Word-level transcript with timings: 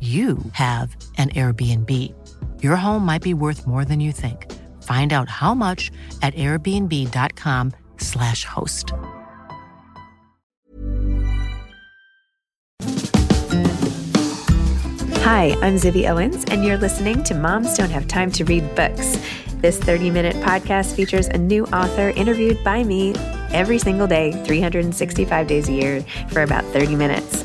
you 0.00 0.38
have 0.52 0.96
an 1.18 1.28
Airbnb. 1.30 2.14
Your 2.62 2.76
home 2.76 3.04
might 3.04 3.20
be 3.20 3.34
worth 3.34 3.66
more 3.66 3.84
than 3.84 4.00
you 4.00 4.12
think. 4.12 4.50
Find 4.82 5.12
out 5.12 5.28
how 5.28 5.52
much 5.52 5.90
at 6.22 6.32
airbnb.com/slash 6.34 8.44
host. 8.44 8.92
Hi, 15.22 15.50
I'm 15.60 15.76
Zibby 15.76 16.08
Owens, 16.08 16.46
and 16.46 16.64
you're 16.64 16.78
listening 16.78 17.22
to 17.24 17.34
Moms 17.34 17.76
Don't 17.76 17.90
Have 17.90 18.08
Time 18.08 18.32
to 18.32 18.44
Read 18.44 18.74
Books. 18.74 19.18
This 19.56 19.78
30 19.78 20.10
minute 20.10 20.36
podcast 20.36 20.94
features 20.94 21.28
a 21.28 21.36
new 21.36 21.66
author 21.66 22.08
interviewed 22.16 22.64
by 22.64 22.82
me 22.82 23.12
every 23.52 23.78
single 23.78 24.06
day, 24.06 24.32
365 24.44 25.46
days 25.46 25.68
a 25.68 25.72
year, 25.72 26.00
for 26.30 26.42
about 26.42 26.64
30 26.64 26.96
minutes. 26.96 27.44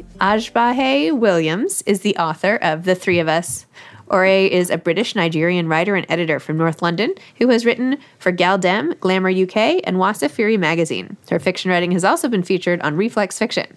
Agbaje 0.21 1.17
Williams 1.17 1.81
is 1.87 2.01
the 2.01 2.15
author 2.15 2.57
of 2.57 2.83
The 2.83 2.93
Three 2.93 3.17
of 3.17 3.27
Us. 3.27 3.65
Ore 4.05 4.23
is 4.23 4.69
a 4.69 4.77
British 4.77 5.15
Nigerian 5.15 5.67
writer 5.67 5.95
and 5.95 6.05
editor 6.09 6.39
from 6.39 6.59
North 6.59 6.83
London 6.83 7.15
who 7.39 7.47
has 7.47 7.65
written 7.65 7.97
for 8.19 8.31
Gal 8.31 8.59
Dem, 8.59 8.93
Glamour 8.99 9.31
UK, 9.31 9.81
and 9.83 9.97
Wasafiri 9.97 10.59
magazine. 10.59 11.17
Her 11.31 11.39
fiction 11.39 11.71
writing 11.71 11.89
has 11.93 12.03
also 12.03 12.29
been 12.29 12.43
featured 12.43 12.79
on 12.81 12.97
Reflex 12.97 13.39
Fiction. 13.39 13.75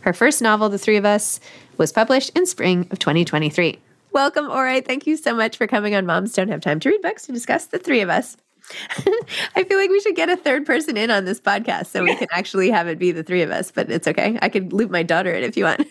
Her 0.00 0.12
first 0.12 0.42
novel, 0.42 0.68
The 0.68 0.78
Three 0.78 0.96
of 0.96 1.04
Us, 1.04 1.38
was 1.76 1.92
published 1.92 2.36
in 2.36 2.44
spring 2.44 2.88
of 2.90 2.98
2023. 2.98 3.78
Welcome, 4.10 4.50
Ore. 4.50 4.80
Thank 4.80 5.06
you 5.06 5.16
so 5.16 5.32
much 5.32 5.56
for 5.56 5.68
coming 5.68 5.94
on 5.94 6.06
Moms 6.06 6.32
Don't 6.32 6.48
Have 6.48 6.60
Time 6.60 6.80
to 6.80 6.88
Read 6.88 7.02
Books 7.02 7.26
to 7.26 7.32
discuss 7.32 7.66
The 7.66 7.78
Three 7.78 8.00
of 8.00 8.10
Us. 8.10 8.36
I 9.56 9.64
feel 9.64 9.78
like 9.78 9.90
we 9.90 10.00
should 10.00 10.16
get 10.16 10.28
a 10.30 10.36
third 10.36 10.64
person 10.66 10.96
in 10.96 11.10
on 11.10 11.24
this 11.24 11.40
podcast 11.40 11.86
so 11.86 12.02
we 12.02 12.16
can 12.16 12.28
actually 12.32 12.70
have 12.70 12.88
it 12.88 12.98
be 12.98 13.12
the 13.12 13.22
three 13.22 13.42
of 13.42 13.50
us, 13.50 13.70
but 13.70 13.90
it's 13.90 14.08
okay. 14.08 14.38
I 14.40 14.48
could 14.48 14.72
loop 14.72 14.90
my 14.90 15.02
daughter 15.02 15.32
in 15.32 15.44
if 15.44 15.56
you 15.56 15.64
want. 15.64 15.86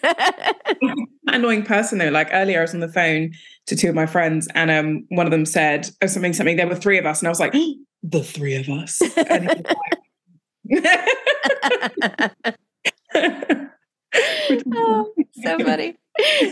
Annoying 1.28 1.64
person 1.64 2.00
though. 2.00 2.10
Like 2.10 2.30
earlier, 2.32 2.60
I 2.60 2.62
was 2.64 2.74
on 2.74 2.80
the 2.80 2.90
phone 2.90 3.32
to 3.68 3.76
two 3.76 3.90
of 3.90 3.96
my 3.96 4.06
friends, 4.06 4.48
and 4.56 4.72
um, 4.72 5.06
one 5.10 5.26
of 5.26 5.32
them 5.32 5.46
said 5.46 5.90
oh, 6.02 6.08
something, 6.08 6.34
something. 6.34 6.58
There 6.58 6.68
were 6.68 6.76
three 6.76 6.98
of 6.98 7.06
us, 7.06 7.20
and 7.22 7.28
I 7.28 7.32
was 7.32 7.40
like, 7.40 7.54
the 8.04 8.24
three 8.24 8.56
of 8.56 8.68
us. 8.70 9.02
oh, 14.76 15.14
so 15.44 15.60
funny. 15.60 15.96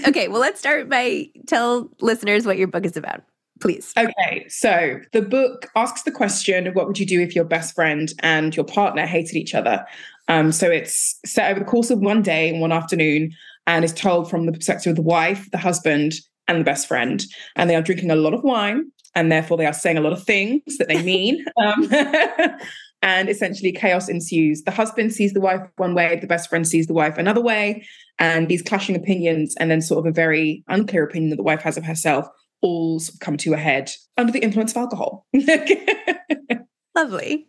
Okay, 0.07 0.27
well, 0.27 0.39
let's 0.39 0.59
start 0.59 0.89
by 0.89 1.27
tell 1.47 1.89
listeners 1.99 2.45
what 2.45 2.57
your 2.57 2.67
book 2.67 2.85
is 2.85 2.97
about 2.97 3.23
please. 3.61 3.93
Okay, 3.97 4.45
so 4.49 4.99
the 5.13 5.21
book 5.21 5.69
asks 5.75 6.03
the 6.03 6.11
question 6.11 6.67
what 6.73 6.87
would 6.87 6.99
you 6.99 7.05
do 7.05 7.21
if 7.21 7.35
your 7.35 7.45
best 7.45 7.75
friend 7.75 8.11
and 8.19 8.55
your 8.55 8.65
partner 8.65 9.05
hated 9.05 9.35
each 9.35 9.55
other? 9.55 9.85
Um, 10.27 10.51
so 10.51 10.69
it's 10.69 11.19
set 11.25 11.51
over 11.51 11.59
the 11.59 11.65
course 11.65 11.89
of 11.89 11.99
one 11.99 12.21
day 12.21 12.49
and 12.49 12.61
one 12.61 12.71
afternoon 12.71 13.31
and 13.67 13.85
is 13.85 13.93
told 13.93 14.29
from 14.29 14.45
the 14.45 14.51
perspective 14.51 14.91
of 14.91 14.95
the 14.95 15.01
wife, 15.01 15.49
the 15.51 15.57
husband, 15.57 16.13
and 16.47 16.59
the 16.59 16.65
best 16.65 16.87
friend. 16.87 17.23
And 17.55 17.69
they 17.69 17.75
are 17.75 17.81
drinking 17.81 18.11
a 18.11 18.15
lot 18.15 18.33
of 18.33 18.43
wine 18.43 18.91
and 19.15 19.31
therefore 19.31 19.57
they 19.57 19.65
are 19.65 19.73
saying 19.73 19.97
a 19.97 20.01
lot 20.01 20.13
of 20.13 20.23
things 20.23 20.77
that 20.77 20.87
they 20.87 21.01
mean. 21.03 21.45
um, 21.57 21.89
and 23.01 23.29
essentially 23.29 23.71
chaos 23.71 24.07
ensues. 24.07 24.63
The 24.63 24.71
husband 24.71 25.13
sees 25.13 25.33
the 25.33 25.41
wife 25.41 25.61
one 25.77 25.95
way, 25.95 26.17
the 26.19 26.27
best 26.27 26.49
friend 26.49 26.67
sees 26.67 26.87
the 26.87 26.93
wife 26.93 27.17
another 27.17 27.41
way, 27.41 27.85
and 28.19 28.47
these 28.47 28.61
clashing 28.61 28.95
opinions, 28.95 29.55
and 29.59 29.71
then 29.71 29.81
sort 29.81 30.05
of 30.05 30.05
a 30.05 30.13
very 30.13 30.63
unclear 30.67 31.03
opinion 31.03 31.31
that 31.31 31.37
the 31.37 31.43
wife 31.43 31.61
has 31.61 31.77
of 31.77 31.83
herself 31.83 32.27
all 32.61 33.01
come 33.19 33.37
to 33.37 33.53
a 33.53 33.57
head 33.57 33.91
under 34.17 34.31
the 34.31 34.39
influence 34.39 34.71
of 34.71 34.77
alcohol. 34.77 35.25
Lovely. 36.95 37.47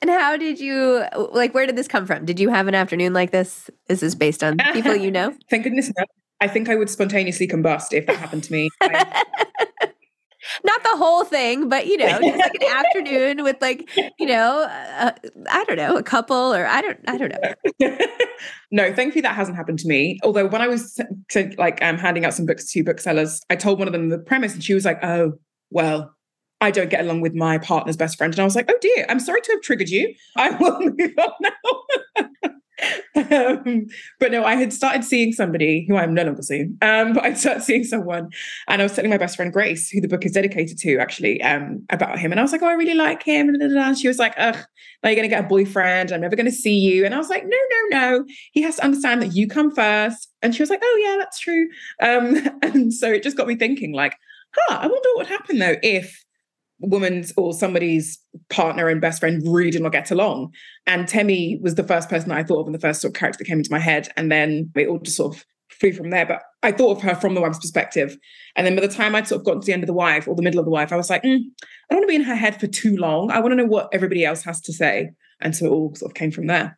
And 0.00 0.10
how 0.10 0.36
did 0.36 0.60
you 0.60 1.04
like 1.32 1.54
where 1.54 1.66
did 1.66 1.76
this 1.76 1.88
come 1.88 2.06
from? 2.06 2.24
Did 2.24 2.38
you 2.38 2.48
have 2.48 2.68
an 2.68 2.74
afternoon 2.74 3.12
like 3.12 3.30
this? 3.30 3.70
Is 3.88 4.00
this 4.00 4.14
based 4.14 4.44
on 4.44 4.58
people 4.72 4.94
you 4.94 5.10
know? 5.10 5.34
Thank 5.50 5.64
goodness 5.64 5.90
no. 5.96 6.04
I 6.40 6.46
think 6.46 6.68
I 6.68 6.76
would 6.76 6.88
spontaneously 6.88 7.48
combust 7.48 7.92
if 7.92 8.06
that 8.06 8.16
happened 8.16 8.44
to 8.44 8.52
me. 8.52 8.70
not 10.64 10.82
the 10.82 10.96
whole 10.96 11.24
thing, 11.24 11.68
but 11.68 11.86
you 11.86 11.96
know, 11.96 12.06
just 12.06 12.38
like 12.38 12.54
an 12.54 12.68
afternoon 12.84 13.42
with 13.42 13.56
like, 13.60 13.88
you 14.18 14.26
know, 14.26 14.62
uh, 14.62 15.12
I 15.50 15.64
don't 15.64 15.76
know, 15.76 15.96
a 15.96 16.02
couple 16.02 16.54
or 16.54 16.66
I 16.66 16.80
don't, 16.80 16.98
I 17.06 17.16
don't 17.16 17.32
know. 17.32 17.98
no, 18.70 18.92
thankfully 18.92 19.22
that 19.22 19.34
hasn't 19.34 19.56
happened 19.56 19.78
to 19.80 19.88
me. 19.88 20.18
Although 20.22 20.46
when 20.46 20.62
I 20.62 20.68
was 20.68 21.00
to, 21.30 21.54
like 21.58 21.82
um, 21.82 21.98
handing 21.98 22.24
out 22.24 22.34
some 22.34 22.46
books 22.46 22.70
to 22.72 22.84
booksellers, 22.84 23.40
I 23.50 23.56
told 23.56 23.78
one 23.78 23.88
of 23.88 23.92
them 23.92 24.08
the 24.08 24.18
premise, 24.18 24.54
and 24.54 24.62
she 24.62 24.74
was 24.74 24.84
like, 24.84 25.02
"Oh, 25.02 25.34
well." 25.70 26.14
I 26.60 26.72
don't 26.72 26.90
get 26.90 27.02
along 27.02 27.20
with 27.20 27.34
my 27.34 27.56
partner's 27.58 27.96
best 27.96 28.18
friend. 28.18 28.32
And 28.32 28.40
I 28.40 28.44
was 28.44 28.56
like, 28.56 28.68
oh 28.68 28.76
dear, 28.80 29.06
I'm 29.08 29.20
sorry 29.20 29.40
to 29.42 29.52
have 29.52 29.60
triggered 29.62 29.90
you. 29.90 30.12
I 30.36 30.50
will 30.50 30.80
move 30.98 31.14
on 31.16 31.32
now. 31.40 31.50
Um, 33.16 33.86
but 34.20 34.30
no, 34.30 34.44
I 34.44 34.54
had 34.54 34.72
started 34.72 35.04
seeing 35.04 35.32
somebody 35.32 35.84
who 35.88 35.96
I'm 35.96 36.14
no 36.14 36.24
longer 36.24 36.42
seeing. 36.42 36.78
Um, 36.82 37.12
but 37.12 37.24
I 37.24 37.34
started 37.34 37.62
seeing 37.62 37.84
someone, 37.84 38.30
and 38.68 38.80
I 38.80 38.84
was 38.84 38.94
telling 38.94 39.10
my 39.10 39.18
best 39.18 39.36
friend 39.36 39.52
Grace, 39.52 39.90
who 39.90 40.00
the 40.00 40.08
book 40.08 40.24
is 40.24 40.32
dedicated 40.32 40.78
to, 40.78 40.98
actually, 40.98 41.42
um, 41.42 41.84
about 41.90 42.18
him. 42.18 42.30
And 42.30 42.40
I 42.40 42.42
was 42.42 42.52
like, 42.52 42.62
"Oh, 42.62 42.68
I 42.68 42.74
really 42.74 42.94
like 42.94 43.22
him." 43.22 43.48
And 43.48 43.98
she 43.98 44.08
was 44.08 44.18
like, 44.18 44.34
"Ugh, 44.36 44.56
now 45.02 45.10
you're 45.10 45.16
going 45.16 45.28
to 45.28 45.34
get 45.34 45.44
a 45.44 45.48
boyfriend. 45.48 46.12
I'm 46.12 46.20
never 46.20 46.36
going 46.36 46.46
to 46.46 46.52
see 46.52 46.78
you." 46.78 47.04
And 47.04 47.14
I 47.14 47.18
was 47.18 47.28
like, 47.28 47.44
"No, 47.44 47.56
no, 47.70 47.98
no. 47.98 48.24
He 48.52 48.62
has 48.62 48.76
to 48.76 48.84
understand 48.84 49.22
that 49.22 49.34
you 49.34 49.48
come 49.48 49.74
first. 49.74 50.28
And 50.42 50.54
she 50.54 50.62
was 50.62 50.70
like, 50.70 50.80
"Oh, 50.82 51.02
yeah, 51.04 51.16
that's 51.18 51.40
true." 51.40 51.68
Um, 52.02 52.36
and 52.62 52.92
so 52.92 53.10
it 53.10 53.22
just 53.22 53.36
got 53.36 53.46
me 53.48 53.56
thinking, 53.56 53.92
like, 53.92 54.14
"Huh, 54.54 54.78
I 54.80 54.86
wonder 54.86 55.08
what 55.14 55.18
would 55.18 55.26
happen 55.26 55.58
though 55.58 55.76
if." 55.82 56.24
Woman's 56.80 57.32
or 57.36 57.52
somebody's 57.52 58.18
partner 58.50 58.88
and 58.88 59.00
best 59.00 59.20
friend 59.20 59.42
really 59.44 59.70
did 59.70 59.82
not 59.82 59.92
get 59.92 60.10
along. 60.10 60.52
And 60.86 61.08
Temi 61.08 61.58
was 61.62 61.74
the 61.74 61.82
first 61.82 62.08
person 62.08 62.28
that 62.28 62.38
I 62.38 62.44
thought 62.44 62.60
of 62.60 62.66
and 62.66 62.74
the 62.74 62.80
first 62.80 63.00
sort 63.00 63.14
of 63.14 63.18
character 63.18 63.38
that 63.38 63.46
came 63.46 63.58
into 63.58 63.72
my 63.72 63.80
head. 63.80 64.08
And 64.16 64.30
then 64.30 64.70
it 64.76 64.88
all 64.88 65.00
just 65.00 65.16
sort 65.16 65.34
of 65.34 65.44
flew 65.70 65.92
from 65.92 66.10
there. 66.10 66.26
But 66.26 66.42
I 66.62 66.72
thought 66.72 66.96
of 66.96 67.02
her 67.02 67.14
from 67.14 67.34
the 67.34 67.40
wife's 67.40 67.58
perspective. 67.58 68.16
And 68.56 68.66
then 68.66 68.74
by 68.74 68.82
the 68.82 68.88
time 68.88 69.14
I'd 69.14 69.26
sort 69.26 69.40
of 69.40 69.44
gotten 69.44 69.60
to 69.60 69.66
the 69.66 69.72
end 69.72 69.82
of 69.82 69.88
the 69.88 69.92
wife 69.92 70.28
or 70.28 70.34
the 70.34 70.42
middle 70.42 70.60
of 70.60 70.66
the 70.66 70.70
wife, 70.70 70.92
I 70.92 70.96
was 70.96 71.10
like, 71.10 71.22
mm, 71.22 71.38
I 71.38 71.94
don't 71.94 71.98
want 71.98 72.04
to 72.04 72.08
be 72.08 72.16
in 72.16 72.22
her 72.22 72.36
head 72.36 72.58
for 72.58 72.66
too 72.66 72.96
long. 72.96 73.30
I 73.30 73.40
want 73.40 73.52
to 73.52 73.56
know 73.56 73.66
what 73.66 73.88
everybody 73.92 74.24
else 74.24 74.42
has 74.44 74.60
to 74.62 74.72
say. 74.72 75.10
And 75.40 75.54
so 75.54 75.66
it 75.66 75.70
all 75.70 75.94
sort 75.94 76.10
of 76.10 76.14
came 76.14 76.30
from 76.30 76.46
there. 76.46 76.77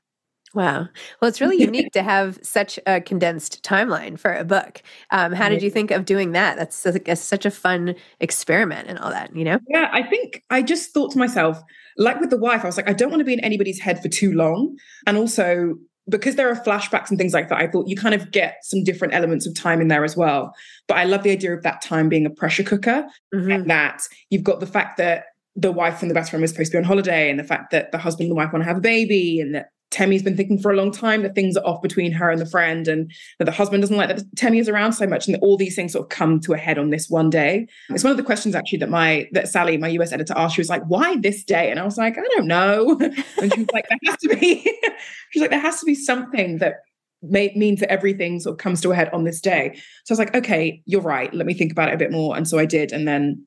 Wow. 0.55 0.89
Well, 1.21 1.29
it's 1.29 1.41
really 1.41 1.57
unique 1.61 1.93
to 1.93 2.03
have 2.03 2.39
such 2.43 2.79
a 2.87 3.01
condensed 3.01 3.63
timeline 3.63 4.19
for 4.19 4.35
a 4.35 4.45
book. 4.45 4.83
Um, 5.11 5.33
how 5.33 5.49
did 5.49 5.63
you 5.63 5.71
think 5.71 5.91
of 5.91 6.05
doing 6.05 6.33
that? 6.33 6.57
That's 6.57 6.85
a, 6.87 7.01
a, 7.07 7.17
such 7.17 7.47
a 7.47 7.51
fun 7.51 7.95
experiment 8.21 8.89
and 8.89 8.99
all 8.99 9.11
that, 9.11 9.35
you 9.35 9.45
know? 9.45 9.59
Yeah, 9.69 9.89
I 9.93 10.03
think 10.03 10.43
I 10.51 10.63
just 10.63 10.93
thought 10.93 11.13
to 11.13 11.19
myself, 11.19 11.63
like 11.97 12.21
with 12.21 12.31
the 12.31 12.39
wife, 12.39 12.63
I 12.63 12.67
was 12.67 12.77
like, 12.77 12.89
I 12.89 12.93
don't 12.93 13.11
want 13.11 13.21
to 13.21 13.25
be 13.25 13.33
in 13.33 13.41
anybody's 13.41 13.81
head 13.81 14.03
for 14.03 14.09
too 14.09 14.33
long. 14.33 14.77
And 15.07 15.17
also, 15.17 15.75
because 16.09 16.35
there 16.35 16.51
are 16.51 16.57
flashbacks 16.57 17.11
and 17.11 17.19
things 17.19 17.33
like 17.33 17.49
that, 17.49 17.59
I 17.59 17.69
thought 17.69 17.89
you 17.89 17.97
kind 17.97 18.15
of 18.15 18.33
get 18.33 18.57
some 18.63 18.83
different 18.83 19.15
elements 19.15 19.47
of 19.47 19.55
time 19.55 19.81
in 19.81 19.89
there 19.89 20.05
as 20.05 20.17
well. 20.17 20.53
But 20.89 20.97
I 20.97 21.05
love 21.05 21.23
the 21.23 21.31
idea 21.31 21.55
of 21.55 21.63
that 21.63 21.83
time 21.83 22.09
being 22.09 22.27
a 22.27 22.31
pressure 22.31 22.65
cooker 22.65 23.07
mm-hmm. 23.33 23.51
and 23.51 23.71
that 23.71 24.03
you've 24.31 24.43
got 24.43 24.61
the 24.61 24.67
fact 24.67 24.97
that 24.97 25.27
the 25.57 25.73
wife 25.73 26.03
and 26.03 26.11
the 26.11 26.15
best 26.15 26.31
friend 26.31 26.41
was 26.41 26.51
supposed 26.51 26.73
to 26.73 26.77
be 26.77 26.79
on 26.79 26.85
holiday 26.85 27.31
and 27.31 27.39
the 27.39 27.45
fact 27.45 27.71
that 27.71 27.93
the 27.93 27.99
husband 27.99 28.25
and 28.25 28.31
the 28.33 28.37
wife 28.37 28.53
want 28.53 28.63
to 28.63 28.69
have 28.69 28.79
a 28.79 28.81
baby 28.81 29.41
and 29.41 29.55
that 29.55 29.71
Temi's 29.91 30.23
been 30.23 30.37
thinking 30.37 30.59
for 30.59 30.71
a 30.71 30.77
long 30.77 30.93
time 30.93 31.23
that 31.23 31.35
things 31.35 31.57
are 31.57 31.67
off 31.67 31.83
between 31.83 32.13
her 32.13 32.31
and 32.31 32.41
the 32.41 32.47
friend, 32.47 32.87
and 32.87 33.11
that 33.39 33.45
the 33.45 33.51
husband 33.51 33.83
doesn't 33.83 33.97
like 33.97 34.09
that 34.09 34.23
Temi 34.37 34.59
is 34.59 34.69
around 34.69 34.93
so 34.93 35.07
much, 35.07 35.27
and 35.27 35.37
all 35.43 35.57
these 35.57 35.75
things 35.75 35.93
sort 35.93 36.05
of 36.05 36.09
come 36.09 36.39
to 36.41 36.53
a 36.53 36.57
head 36.57 36.79
on 36.79 36.91
this 36.91 37.09
one 37.09 37.29
day. 37.29 37.67
It's 37.89 38.05
one 38.05 38.13
of 38.13 38.17
the 38.17 38.23
questions 38.23 38.55
actually 38.55 38.79
that 38.79 38.91
my 38.91 39.29
that 39.33 39.49
Sally, 39.49 39.77
my 39.77 39.89
US 39.89 40.13
editor, 40.13 40.35
asked. 40.37 40.55
She 40.55 40.61
was 40.61 40.69
like, 40.69 40.85
"Why 40.85 41.17
this 41.17 41.43
day?" 41.43 41.71
And 41.71 41.81
I 41.81 41.85
was 41.85 41.99
like, 41.99 42.17
"I 42.17 42.23
don't 42.23 42.47
know." 42.47 42.99
and 43.43 43.53
she 43.53 43.61
was 43.61 43.73
like, 43.73 43.89
"There 43.89 43.99
has 44.07 44.17
to 44.19 44.37
be." 44.37 44.63
She's 45.31 45.41
like, 45.41 45.51
"There 45.51 45.61
has 45.61 45.81
to 45.81 45.87
be 45.87 45.97
something 45.97 46.59
that 46.59 46.77
may, 47.23 47.53
means 47.57 47.81
that 47.81 47.91
everything 47.91 48.39
sort 48.39 48.55
of 48.55 48.59
comes 48.59 48.81
to 48.83 48.93
a 48.93 48.95
head 48.95 49.11
on 49.13 49.25
this 49.25 49.41
day." 49.41 49.73
So 50.05 50.13
I 50.13 50.15
was 50.15 50.19
like, 50.21 50.35
"Okay, 50.37 50.83
you're 50.87 51.03
right. 51.03 51.35
Let 51.35 51.47
me 51.47 51.55
think 51.55 51.73
about 51.73 51.89
it 51.89 51.95
a 51.95 51.99
bit 51.99 52.13
more." 52.13 52.37
And 52.37 52.47
so 52.47 52.61
I 52.61 52.65
did, 52.65 52.93
and 52.93 53.09
then 53.09 53.45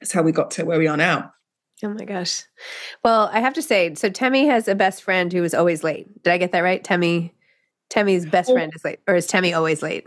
that's 0.00 0.12
how 0.12 0.22
we 0.22 0.30
got 0.30 0.52
to 0.52 0.64
where 0.64 0.78
we 0.78 0.86
are 0.86 0.96
now. 0.96 1.32
Oh 1.82 1.88
my 1.88 2.04
gosh. 2.04 2.44
Well, 3.02 3.30
I 3.32 3.40
have 3.40 3.54
to 3.54 3.62
say, 3.62 3.94
so 3.94 4.10
Temi 4.10 4.46
has 4.46 4.68
a 4.68 4.74
best 4.74 5.02
friend 5.02 5.32
who 5.32 5.42
is 5.44 5.54
always 5.54 5.82
late. 5.82 6.22
Did 6.22 6.32
I 6.32 6.38
get 6.38 6.52
that 6.52 6.60
right? 6.60 6.82
Temi, 6.82 7.34
Temi's 7.88 8.26
best 8.26 8.50
oh. 8.50 8.54
friend 8.54 8.72
is 8.74 8.84
late, 8.84 9.00
or 9.08 9.14
is 9.14 9.26
Temi 9.26 9.54
always 9.54 9.82
late? 9.82 10.06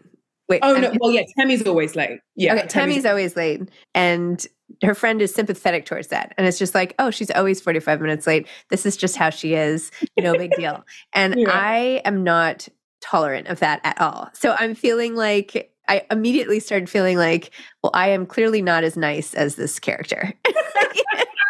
Wait. 0.50 0.60
Oh 0.62 0.74
no. 0.74 0.94
Well, 1.00 1.12
yeah, 1.12 1.24
Temi's 1.38 1.66
always 1.66 1.96
late. 1.96 2.20
Yeah. 2.36 2.56
Okay, 2.56 2.68
Temi's 2.68 3.06
always 3.06 3.36
late, 3.36 3.62
and 3.96 4.46
her 4.84 4.94
friend 4.94 5.22
is 5.22 5.34
sympathetic 5.34 5.86
towards 5.86 6.10
that, 6.10 6.34
and 6.38 6.46
it's 6.46 6.60
just 6.60 6.75
like, 6.75 6.94
oh, 7.00 7.12
she's 7.12 7.31
always 7.31 7.62
forty 7.62 7.80
five 7.80 8.02
minutes 8.02 8.28
late. 8.28 8.48
This 8.69 8.86
is 8.86 8.98
just 8.98 9.16
how 9.16 9.30
she 9.30 9.56
is. 9.56 9.90
No 10.19 10.34
big 10.34 10.52
deal. 10.58 10.84
And 11.14 11.40
yeah. 11.40 11.50
I 11.50 12.02
am 12.06 12.24
not 12.24 12.68
tolerant 13.02 13.48
of 13.48 13.60
that 13.60 13.81
at 13.84 14.00
all. 14.00 14.30
So 14.34 14.56
I'm 14.60 14.76
feeling 14.76 15.16
like 15.16 15.72
I 15.88 16.06
immediately 16.12 16.60
started 16.60 16.90
feeling 16.90 17.18
like, 17.18 17.52
well, 17.81 17.92
I 17.94 18.10
am 18.10 18.26
clearly 18.26 18.62
not 18.62 18.84
as 18.84 18.96
nice 18.96 19.34
as 19.34 19.56
this 19.56 19.80
character. 19.80 20.34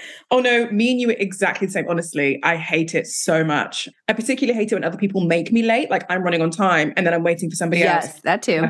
oh 0.30 0.40
no, 0.40 0.68
me 0.70 0.90
and 0.90 1.00
you 1.00 1.10
are 1.10 1.16
exactly 1.18 1.66
the 1.66 1.72
same. 1.72 1.86
Honestly, 1.88 2.40
I 2.42 2.56
hate 2.56 2.94
it 2.94 3.06
so 3.06 3.44
much. 3.44 3.88
I 4.08 4.12
particularly 4.12 4.58
hate 4.58 4.72
it 4.72 4.74
when 4.74 4.84
other 4.84 4.98
people 4.98 5.22
make 5.22 5.52
me 5.52 5.62
late. 5.62 5.90
Like 5.90 6.04
I'm 6.08 6.22
running 6.22 6.42
on 6.42 6.50
time 6.50 6.92
and 6.96 7.06
then 7.06 7.14
I'm 7.14 7.22
waiting 7.22 7.50
for 7.50 7.56
somebody 7.56 7.80
yes, 7.80 8.04
else. 8.04 8.14
Yes, 8.14 8.22
that 8.22 8.42
too. 8.42 8.68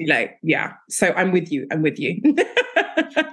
Late. 0.00 0.30
Yeah. 0.42 0.74
So 0.88 1.12
I'm 1.12 1.32
with 1.32 1.50
you. 1.50 1.66
I'm 1.70 1.82
with 1.82 1.98
you. 1.98 2.20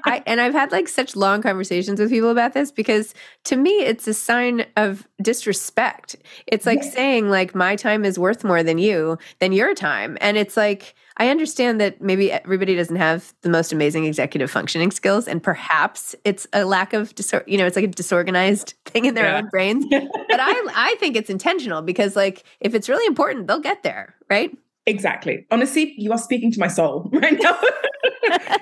I, 0.06 0.22
and 0.26 0.42
I've 0.42 0.54
had 0.54 0.72
like 0.72 0.88
such 0.88 1.16
long 1.16 1.42
conversations 1.42 2.00
with 2.00 2.10
people 2.10 2.30
about 2.30 2.54
this 2.54 2.72
because 2.72 3.14
to 3.46 3.56
me 3.56 3.72
it's 3.72 4.08
a 4.08 4.14
sign 4.14 4.66
of 4.78 5.08
disrespect. 5.22 6.16
It's 6.48 6.66
like 6.66 6.84
saying 6.84 7.30
like 7.30 7.56
my 7.56 7.76
time 7.76 8.06
is 8.06 8.20
worth 8.20 8.44
more 8.44 8.64
than 8.64 8.78
you 8.78 9.18
than 9.40 9.52
your 9.52 9.74
time, 9.74 10.18
and 10.22 10.38
it's 10.38 10.58
like 10.58 10.96
I 11.18 11.30
understand 11.30 11.80
that 11.80 12.02
maybe 12.02 12.32
everybody 12.32 12.76
doesn't 12.76 12.96
have 12.96 13.34
the 13.42 13.50
most 13.50 13.72
amazing 13.72 14.06
executive 14.06 14.50
functioning 14.50 14.92
skills, 14.92 15.28
and 15.28 15.42
perhaps 15.42 16.16
it's 16.24 16.48
a 16.54 16.66
lack 16.66 16.94
of 16.94 17.14
disor- 17.16 17.44
you 17.48 17.58
know 17.58 17.66
it's 17.66 17.76
like 17.76 17.86
a 17.86 17.90
disorganized 17.90 18.74
thing 18.86 19.06
in 19.06 19.14
their 19.14 19.26
yeah. 19.26 19.38
own 19.38 19.50
brains. 19.50 19.86
but 19.90 20.40
I 20.40 20.68
I 20.76 20.96
think 21.00 21.16
it's 21.16 21.30
intentional 21.30 21.82
because 21.82 22.16
like 22.16 22.44
if 22.60 22.74
it's 22.74 22.90
really 22.90 23.06
important, 23.06 23.48
they'll 23.48 23.60
get 23.60 23.84
there, 23.84 24.16
right? 24.30 24.56
Exactly. 24.86 25.46
Honestly, 25.50 25.94
you 25.98 26.12
are 26.12 26.18
speaking 26.18 26.52
to 26.52 26.60
my 26.60 26.68
soul 26.68 27.10
right 27.14 27.40
now. 27.40 27.58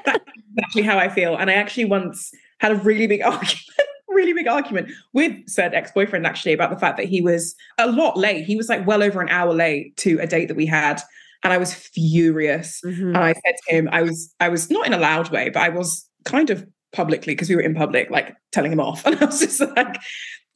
That's 0.05 0.25
exactly 0.55 0.81
how 0.83 0.97
I 0.97 1.09
feel. 1.09 1.35
And 1.35 1.49
I 1.49 1.53
actually 1.53 1.85
once 1.85 2.31
had 2.59 2.71
a 2.71 2.75
really 2.75 3.07
big 3.07 3.21
argument, 3.23 3.59
really 4.07 4.33
big 4.33 4.47
argument 4.47 4.91
with 5.13 5.33
said 5.47 5.73
ex-boyfriend 5.73 6.27
actually 6.27 6.53
about 6.53 6.69
the 6.69 6.77
fact 6.77 6.97
that 6.97 7.07
he 7.07 7.21
was 7.21 7.55
a 7.79 7.89
lot 7.89 8.17
late. 8.17 8.45
He 8.45 8.55
was 8.55 8.69
like 8.69 8.85
well 8.85 9.01
over 9.01 9.19
an 9.21 9.29
hour 9.29 9.53
late 9.53 9.97
to 9.97 10.19
a 10.19 10.27
date 10.27 10.47
that 10.47 10.57
we 10.57 10.67
had. 10.67 11.01
And 11.43 11.51
I 11.51 11.57
was 11.57 11.73
furious. 11.73 12.81
Mm-hmm. 12.85 13.07
And 13.07 13.17
I 13.17 13.33
said 13.33 13.55
to 13.67 13.75
him, 13.75 13.89
I 13.91 14.03
was, 14.03 14.33
I 14.39 14.49
was 14.49 14.69
not 14.69 14.85
in 14.85 14.93
a 14.93 14.97
loud 14.97 15.31
way, 15.31 15.49
but 15.49 15.61
I 15.61 15.69
was 15.69 16.07
kind 16.25 16.49
of 16.49 16.65
publicly 16.93 17.33
because 17.33 17.49
we 17.49 17.55
were 17.55 17.61
in 17.61 17.73
public, 17.73 18.09
like 18.09 18.35
telling 18.51 18.71
him 18.71 18.79
off. 18.79 19.05
And 19.11 19.17
I 19.21 19.25
was 19.25 19.39
just 19.39 19.59
like, 19.59 19.97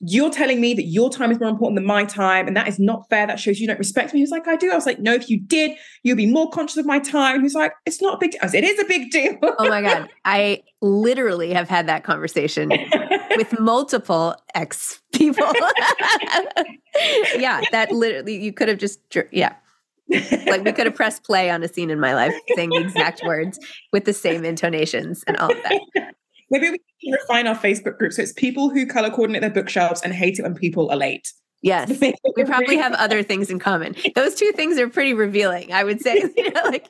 you're 0.01 0.29
telling 0.29 0.59
me 0.59 0.73
that 0.73 0.83
your 0.83 1.09
time 1.09 1.31
is 1.31 1.39
more 1.39 1.49
important 1.49 1.75
than 1.75 1.85
my 1.85 2.03
time, 2.03 2.47
and 2.47 2.57
that 2.57 2.67
is 2.67 2.77
not 2.77 3.09
fair. 3.09 3.25
That 3.25 3.39
shows 3.39 3.59
you 3.59 3.67
don't 3.67 3.79
respect 3.79 4.13
me. 4.13 4.19
He 4.19 4.23
was 4.23 4.29
like, 4.29 4.47
I 4.47 4.55
do. 4.55 4.71
I 4.71 4.75
was 4.75 4.85
like, 4.85 4.99
no, 4.99 5.13
if 5.13 5.29
you 5.29 5.39
did, 5.39 5.77
you'd 6.03 6.17
be 6.17 6.25
more 6.25 6.49
conscious 6.49 6.77
of 6.77 6.85
my 6.85 6.99
time. 6.99 7.37
He 7.37 7.43
was 7.43 7.53
like, 7.53 7.73
it's 7.85 8.01
not 8.01 8.15
a 8.15 8.17
big 8.17 8.31
deal. 8.31 8.41
I 8.43 8.47
said, 8.47 8.63
it 8.63 8.67
is 8.67 8.79
a 8.79 8.85
big 8.85 9.09
deal. 9.09 9.37
oh 9.41 9.69
my 9.69 9.81
God. 9.81 10.09
I 10.25 10.63
literally 10.81 11.53
have 11.53 11.69
had 11.69 11.87
that 11.87 12.03
conversation 12.03 12.69
with 13.37 13.57
multiple 13.59 14.35
ex 14.53 15.01
people. 15.13 15.45
yeah, 17.37 17.61
that 17.71 17.91
literally, 17.91 18.43
you 18.43 18.51
could 18.51 18.67
have 18.67 18.77
just, 18.77 18.99
yeah. 19.31 19.55
Like 20.09 20.63
we 20.63 20.71
could 20.71 20.85
have 20.85 20.95
pressed 20.95 21.23
play 21.23 21.49
on 21.49 21.63
a 21.63 21.67
scene 21.67 21.89
in 21.89 21.99
my 21.99 22.13
life 22.13 22.33
saying 22.55 22.69
the 22.69 22.77
exact 22.81 23.21
words 23.25 23.59
with 23.91 24.05
the 24.05 24.13
same 24.13 24.45
intonations 24.45 25.23
and 25.27 25.37
all 25.37 25.51
of 25.51 25.57
that. 25.63 25.81
Maybe 26.51 26.69
we 26.69 26.79
can 27.03 27.13
refine 27.13 27.47
our 27.47 27.55
Facebook 27.55 27.97
group. 27.97 28.13
So 28.13 28.21
it's 28.21 28.33
people 28.33 28.69
who 28.69 28.85
color 28.85 29.09
coordinate 29.09 29.41
their 29.41 29.49
bookshelves 29.49 30.01
and 30.01 30.13
hate 30.13 30.37
it 30.37 30.43
when 30.43 30.53
people 30.53 30.91
are 30.91 30.97
late. 30.97 31.33
Yes. 31.63 31.99
we 32.35 32.43
probably 32.43 32.77
have 32.77 32.93
other 32.93 33.23
things 33.23 33.49
in 33.49 33.57
common. 33.57 33.95
Those 34.13 34.35
two 34.35 34.51
things 34.51 34.77
are 34.77 34.87
pretty 34.87 35.13
revealing, 35.13 35.73
I 35.73 35.83
would 35.83 36.01
say. 36.01 36.23
You 36.37 36.51
know, 36.51 36.61
like 36.65 36.87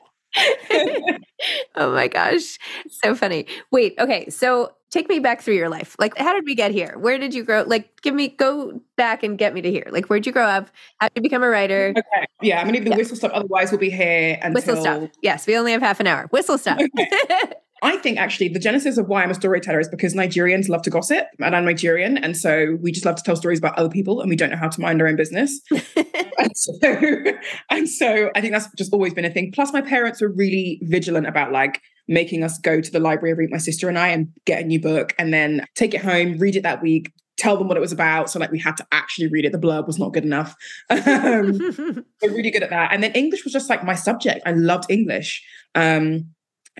oh 1.74 1.92
my 1.92 2.08
gosh. 2.08 2.58
So 2.90 3.14
funny. 3.14 3.46
Wait, 3.70 3.94
okay. 3.98 4.28
So 4.30 4.72
take 4.90 5.08
me 5.08 5.18
back 5.18 5.40
through 5.42 5.54
your 5.54 5.68
life. 5.68 5.96
Like, 5.98 6.16
how 6.16 6.32
did 6.32 6.44
we 6.44 6.54
get 6.54 6.70
here? 6.70 6.96
Where 6.98 7.18
did 7.18 7.34
you 7.34 7.42
grow? 7.42 7.62
Like, 7.62 8.00
give 8.02 8.14
me, 8.14 8.28
go 8.28 8.80
back 8.96 9.22
and 9.22 9.36
get 9.36 9.54
me 9.54 9.60
to 9.62 9.70
here. 9.70 9.86
Like, 9.90 10.06
where'd 10.06 10.26
you 10.26 10.32
grow 10.32 10.46
up? 10.46 10.70
How 10.98 11.08
did 11.08 11.16
you 11.16 11.22
become 11.22 11.42
a 11.42 11.48
writer? 11.48 11.92
Okay. 11.96 12.26
Yeah. 12.42 12.58
I'm 12.58 12.64
going 12.64 12.74
to 12.74 12.80
leave 12.80 12.84
the 12.84 12.90
yeah. 12.90 12.96
whistle 12.96 13.16
stop. 13.16 13.32
Otherwise, 13.34 13.70
we'll 13.70 13.80
be 13.80 13.90
here 13.90 14.38
until. 14.42 14.54
Whistle 14.54 14.76
stop. 14.76 15.10
Yes. 15.22 15.46
We 15.46 15.56
only 15.56 15.72
have 15.72 15.82
half 15.82 16.00
an 16.00 16.06
hour. 16.06 16.26
Whistle 16.30 16.58
stop. 16.58 16.78
Okay. 16.98 17.52
I 17.82 17.96
think 17.98 18.18
actually 18.18 18.48
the 18.48 18.58
genesis 18.58 18.96
of 18.96 19.08
why 19.08 19.22
I'm 19.22 19.30
a 19.30 19.34
storyteller 19.34 19.80
is 19.80 19.88
because 19.88 20.14
Nigerians 20.14 20.68
love 20.68 20.82
to 20.82 20.90
gossip, 20.90 21.26
and 21.40 21.54
I'm 21.54 21.64
Nigerian, 21.64 22.16
and 22.16 22.36
so 22.36 22.76
we 22.80 22.90
just 22.90 23.04
love 23.04 23.16
to 23.16 23.22
tell 23.22 23.36
stories 23.36 23.58
about 23.58 23.76
other 23.78 23.90
people, 23.90 24.20
and 24.20 24.30
we 24.30 24.36
don't 24.36 24.50
know 24.50 24.56
how 24.56 24.68
to 24.68 24.80
mind 24.80 25.02
our 25.02 25.08
own 25.08 25.16
business. 25.16 25.60
and, 25.96 26.56
so, 26.56 26.72
and 27.70 27.88
so 27.88 28.30
I 28.34 28.40
think 28.40 28.52
that's 28.52 28.68
just 28.76 28.92
always 28.92 29.12
been 29.12 29.24
a 29.24 29.30
thing. 29.30 29.52
Plus, 29.52 29.72
my 29.72 29.82
parents 29.82 30.22
were 30.22 30.30
really 30.30 30.80
vigilant 30.82 31.26
about 31.26 31.52
like 31.52 31.82
making 32.08 32.42
us 32.42 32.58
go 32.58 32.80
to 32.80 32.90
the 32.90 33.00
library 33.00 33.32
every 33.32 33.44
week, 33.44 33.52
my 33.52 33.58
sister 33.58 33.88
and 33.88 33.98
I, 33.98 34.08
and 34.08 34.28
get 34.46 34.62
a 34.62 34.66
new 34.66 34.80
book, 34.80 35.14
and 35.18 35.34
then 35.34 35.66
take 35.74 35.92
it 35.92 36.00
home, 36.00 36.38
read 36.38 36.56
it 36.56 36.62
that 36.62 36.82
week, 36.82 37.12
tell 37.36 37.56
them 37.56 37.68
what 37.68 37.76
it 37.76 37.80
was 37.80 37.92
about. 37.92 38.30
So 38.30 38.38
like 38.38 38.50
we 38.50 38.58
had 38.58 38.76
to 38.78 38.86
actually 38.92 39.28
read 39.28 39.44
it. 39.44 39.52
The 39.52 39.58
blurb 39.58 39.86
was 39.86 39.98
not 39.98 40.12
good 40.12 40.24
enough. 40.24 40.56
Um, 41.06 42.04
we're 42.22 42.34
really 42.34 42.50
good 42.50 42.62
at 42.62 42.70
that. 42.70 42.92
And 42.92 43.02
then 43.02 43.12
English 43.12 43.44
was 43.44 43.52
just 43.52 43.68
like 43.68 43.84
my 43.84 43.94
subject. 43.94 44.40
I 44.46 44.52
loved 44.52 44.90
English. 44.90 45.44
Um, 45.74 46.34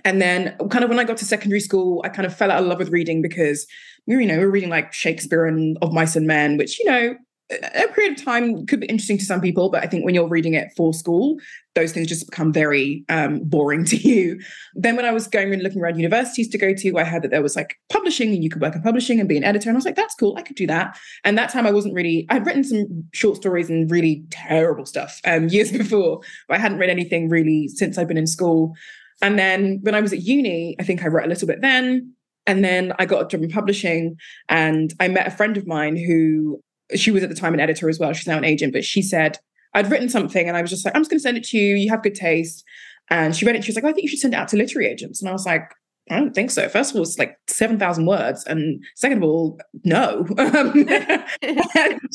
And 0.05 0.21
then, 0.21 0.55
kind 0.69 0.83
of 0.83 0.89
when 0.89 0.99
I 0.99 1.03
got 1.03 1.17
to 1.17 1.25
secondary 1.25 1.59
school, 1.59 2.01
I 2.05 2.09
kind 2.09 2.25
of 2.25 2.35
fell 2.35 2.51
out 2.51 2.61
of 2.61 2.67
love 2.67 2.79
with 2.79 2.89
reading 2.89 3.21
because, 3.21 3.65
you 4.05 4.25
know, 4.25 4.37
we 4.37 4.45
were 4.45 4.51
reading 4.51 4.69
like 4.69 4.93
Shakespeare 4.93 5.45
and 5.45 5.77
Of 5.81 5.91
Mice 5.91 6.15
and 6.15 6.27
Men, 6.27 6.57
which, 6.57 6.79
you 6.79 6.85
know, 6.85 7.15
a 7.49 7.87
period 7.93 8.17
of 8.17 8.25
time 8.25 8.65
could 8.65 8.81
be 8.81 8.87
interesting 8.87 9.17
to 9.17 9.23
some 9.23 9.39
people, 9.39 9.69
but 9.69 9.81
I 9.81 9.87
think 9.87 10.03
when 10.03 10.13
you're 10.13 10.27
reading 10.27 10.53
it 10.53 10.69
for 10.75 10.93
school, 10.93 11.37
those 11.75 11.93
things 11.93 12.07
just 12.07 12.29
become 12.29 12.51
very 12.51 13.05
um, 13.07 13.39
boring 13.43 13.85
to 13.85 13.95
you. 13.95 14.39
Then 14.75 14.95
when 14.97 15.05
I 15.05 15.11
was 15.11 15.27
going 15.27 15.53
and 15.53 15.63
looking 15.63 15.81
around 15.81 15.97
universities 15.97 16.49
to 16.49 16.57
go 16.57 16.73
to, 16.73 16.97
I 16.97 17.05
heard 17.05 17.23
that 17.23 17.31
there 17.31 17.41
was 17.41 17.55
like 17.55 17.77
publishing 17.89 18.33
and 18.33 18.43
you 18.43 18.49
could 18.49 18.61
work 18.61 18.75
in 18.75 18.81
publishing 18.81 19.19
and 19.19 19.29
be 19.29 19.37
an 19.37 19.45
editor. 19.45 19.69
And 19.69 19.77
I 19.77 19.79
was 19.79 19.85
like, 19.85 19.95
that's 19.95 20.15
cool, 20.15 20.35
I 20.37 20.41
could 20.41 20.57
do 20.57 20.67
that. 20.67 20.97
And 21.23 21.37
that 21.37 21.49
time 21.49 21.65
I 21.65 21.71
wasn't 21.71 21.93
really, 21.93 22.25
I'd 22.29 22.45
written 22.45 22.65
some 22.65 23.05
short 23.13 23.37
stories 23.37 23.69
and 23.69 23.89
really 23.89 24.25
terrible 24.29 24.85
stuff 24.85 25.21
um, 25.25 25.47
years 25.49 25.71
before, 25.71 26.19
but 26.49 26.57
I 26.57 26.59
hadn't 26.59 26.79
read 26.79 26.89
anything 26.89 27.29
really 27.29 27.69
since 27.69 27.97
I'd 27.97 28.09
been 28.09 28.17
in 28.17 28.27
school. 28.27 28.73
And 29.21 29.37
then 29.37 29.79
when 29.81 29.95
I 29.95 30.01
was 30.01 30.13
at 30.13 30.21
uni, 30.21 30.75
I 30.79 30.83
think 30.83 31.03
I 31.03 31.07
wrote 31.07 31.25
a 31.25 31.29
little 31.29 31.47
bit 31.47 31.61
then. 31.61 32.13
And 32.45 32.63
then 32.63 32.93
I 32.97 33.05
got 33.05 33.25
a 33.25 33.27
job 33.27 33.43
in 33.43 33.49
publishing 33.49 34.15
and 34.47 34.93
I 34.99 35.09
met 35.09 35.27
a 35.27 35.31
friend 35.31 35.57
of 35.57 35.67
mine 35.67 35.97
who 35.97 36.61
she 36.95 37.11
was 37.11 37.23
at 37.23 37.29
the 37.29 37.35
time 37.35 37.53
an 37.53 37.59
editor 37.59 37.89
as 37.89 37.99
well. 37.99 38.13
She's 38.13 38.27
now 38.27 38.37
an 38.37 38.45
agent, 38.45 38.71
but 38.71 38.85
she 38.85 39.01
said, 39.01 39.37
I'd 39.73 39.91
written 39.91 40.07
something 40.07 40.47
and 40.47 40.55
I 40.55 40.61
was 40.61 40.69
just 40.69 40.85
like, 40.85 40.95
I'm 40.95 41.01
just 41.01 41.11
going 41.11 41.19
to 41.19 41.23
send 41.23 41.37
it 41.37 41.43
to 41.45 41.57
you. 41.57 41.75
You 41.75 41.89
have 41.89 42.03
good 42.03 42.15
taste. 42.15 42.63
And 43.09 43.35
she 43.35 43.45
read 43.45 43.55
it. 43.55 43.63
She 43.63 43.71
was 43.71 43.75
like, 43.75 43.83
oh, 43.83 43.89
I 43.89 43.93
think 43.93 44.03
you 44.03 44.09
should 44.09 44.19
send 44.19 44.33
it 44.33 44.37
out 44.37 44.47
to 44.49 44.57
literary 44.57 44.87
agents. 44.87 45.21
And 45.21 45.29
I 45.29 45.33
was 45.33 45.45
like, 45.45 45.73
I 46.09 46.19
don't 46.19 46.33
think 46.33 46.51
so. 46.51 46.69
First 46.69 46.91
of 46.91 46.97
all, 46.97 47.03
it's 47.03 47.19
like 47.19 47.37
7,000 47.47 48.05
words. 48.05 48.45
And 48.45 48.83
second 48.95 49.17
of 49.17 49.23
all, 49.23 49.59
no. 49.83 50.25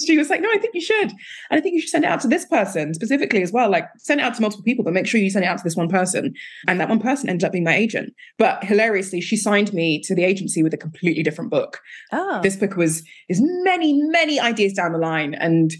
she 0.06 0.16
was 0.16 0.30
like, 0.30 0.40
no, 0.40 0.48
I 0.50 0.58
think 0.58 0.74
you 0.74 0.80
should. 0.80 1.10
And 1.10 1.58
I 1.58 1.60
think 1.60 1.74
you 1.74 1.80
should 1.80 1.90
send 1.90 2.04
it 2.04 2.10
out 2.10 2.20
to 2.20 2.28
this 2.28 2.46
person 2.46 2.94
specifically 2.94 3.42
as 3.42 3.52
well. 3.52 3.70
Like 3.70 3.88
send 3.98 4.20
it 4.20 4.24
out 4.24 4.34
to 4.34 4.40
multiple 4.40 4.64
people, 4.64 4.84
but 4.84 4.94
make 4.94 5.06
sure 5.06 5.20
you 5.20 5.30
send 5.30 5.44
it 5.44 5.48
out 5.48 5.58
to 5.58 5.64
this 5.64 5.76
one 5.76 5.88
person. 5.88 6.32
And 6.66 6.80
that 6.80 6.88
one 6.88 7.00
person 7.00 7.28
ended 7.28 7.44
up 7.44 7.52
being 7.52 7.64
my 7.64 7.74
agent. 7.74 8.14
But 8.38 8.64
hilariously, 8.64 9.20
she 9.20 9.36
signed 9.36 9.72
me 9.72 10.00
to 10.04 10.14
the 10.14 10.24
agency 10.24 10.62
with 10.62 10.72
a 10.72 10.78
completely 10.78 11.22
different 11.22 11.50
book. 11.50 11.80
Oh. 12.12 12.40
This 12.42 12.56
book 12.56 12.76
was 12.76 13.02
is 13.28 13.40
many, 13.42 14.00
many 14.04 14.40
ideas 14.40 14.72
down 14.72 14.92
the 14.92 14.98
line. 14.98 15.34
And 15.34 15.72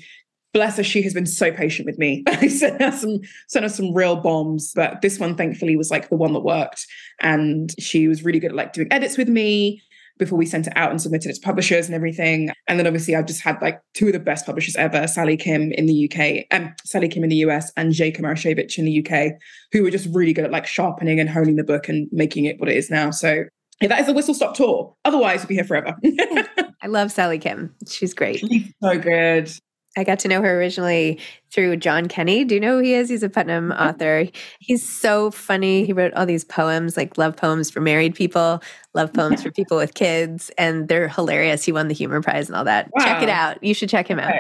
bless 0.53 0.77
her, 0.77 0.83
she 0.83 1.03
has 1.03 1.15
been 1.15 1.27
so 1.27 1.51
patient 1.51 1.87
with 1.87 1.99
me. 1.99 2.25
I 2.29 2.49
sent 2.49 2.81
her 2.81 2.93
some 2.93 3.21
sent 3.49 3.65
her 3.65 3.69
some 3.69 3.95
real 3.95 4.17
bombs, 4.17 4.73
but 4.75 5.01
this 5.03 5.19
one 5.19 5.37
thankfully 5.37 5.77
was 5.77 5.91
like 5.91 6.09
the 6.09 6.17
one 6.17 6.33
that 6.33 6.41
worked. 6.41 6.87
And 7.21 7.75
she 7.79 8.09
was 8.09 8.25
really 8.25 8.39
good 8.39 8.51
at 8.51 8.57
like 8.57 8.73
doing 8.73 8.89
edits 8.91 9.17
with 9.17 9.29
me 9.29 9.83
before 10.19 10.39
we 10.39 10.47
sent 10.47 10.67
it 10.67 10.73
out 10.77 10.91
and 10.91 11.01
submitted 11.01 11.31
it 11.31 11.35
to 11.35 11.41
publishers 11.41 11.87
and 11.87 11.95
everything. 11.95 12.51
And 12.69 12.79
then 12.79 12.87
obviously 12.87 13.17
I've 13.17 13.27
just 13.27 13.43
had 13.43 13.61
like 13.63 13.81
two 13.95 14.07
of 14.07 14.13
the 14.13 14.21
best 14.21 14.47
publishers 14.47 14.77
ever, 14.77 15.07
Sally 15.07 15.37
Kim 15.37 15.73
in 15.73 15.87
the 15.87 16.09
UK, 16.09 16.47
um, 16.57 16.73
Sally 16.85 17.09
Kim 17.09 17.25
in 17.25 17.31
the 17.31 17.37
US 17.37 17.73
and 17.77 17.93
Jake 17.93 18.19
Marashevich 18.19 18.79
in 18.79 18.85
the 18.85 19.05
UK, 19.05 19.33
who 19.73 19.83
were 19.83 19.91
just 19.91 20.09
really 20.13 20.33
good 20.33 20.45
at 20.45 20.53
like 20.53 20.67
sharpening 20.67 21.19
and 21.19 21.29
honing 21.29 21.57
the 21.57 21.65
book 21.65 21.89
and 21.89 22.09
making 22.13 22.45
it 22.45 22.61
what 22.61 22.69
it 22.69 22.77
is 22.77 22.91
now. 22.91 23.11
So 23.11 23.45
yeah, 23.81 23.89
that 23.89 24.01
is 24.01 24.09
a 24.09 24.13
whistle 24.13 24.35
stop 24.35 24.55
tour. 24.55 24.95
Otherwise, 25.05 25.41
we'll 25.41 25.49
be 25.49 25.55
here 25.55 25.65
forever. 25.65 25.97
I 26.83 26.87
love 26.87 27.11
Sally 27.11 27.39
Kim. 27.39 27.75
She's 27.89 28.15
great. 28.15 28.39
She's 28.39 28.73
so 28.81 28.99
good. 28.99 29.51
I 29.97 30.05
got 30.05 30.21
to 30.21 30.29
know 30.29 30.41
her 30.41 30.59
originally 30.59 31.21
through 31.53 31.77
John 31.77 32.09
Kenney. 32.09 32.45
Do 32.45 32.55
you 32.55 32.61
know 32.61 32.77
who 32.77 32.83
he 32.83 32.95
is? 32.95 33.11
He's 33.11 33.23
a 33.23 33.29
Putnam 33.29 33.69
mm-hmm. 33.69 33.83
author. 33.83 34.27
He's 34.59 34.89
so 34.89 35.31
funny. 35.31 35.85
He 35.85 35.93
wrote 35.93 36.15
all 36.15 36.25
these 36.25 36.45
poems, 36.45 36.97
like 36.97 37.19
love 37.19 37.37
poems 37.37 37.71
for 37.71 37.81
married 37.81 38.15
people, 38.15 38.63
love 38.95 39.13
poems 39.13 39.43
for 39.43 39.51
people 39.51 39.77
with 39.77 39.93
kids, 39.93 40.51
and 40.57 40.89
they're 40.89 41.09
hilarious. 41.09 41.63
He 41.63 41.73
won 41.73 41.89
the 41.89 41.95
humor 41.95 42.23
prize 42.23 42.49
and 42.49 42.57
all 42.57 42.65
that. 42.65 42.91
Wow. 42.95 43.05
Check 43.05 43.23
it 43.23 43.29
out. 43.29 43.63
You 43.63 43.75
should 43.75 43.91
check 43.91 44.09
him 44.09 44.19
out. 44.19 44.33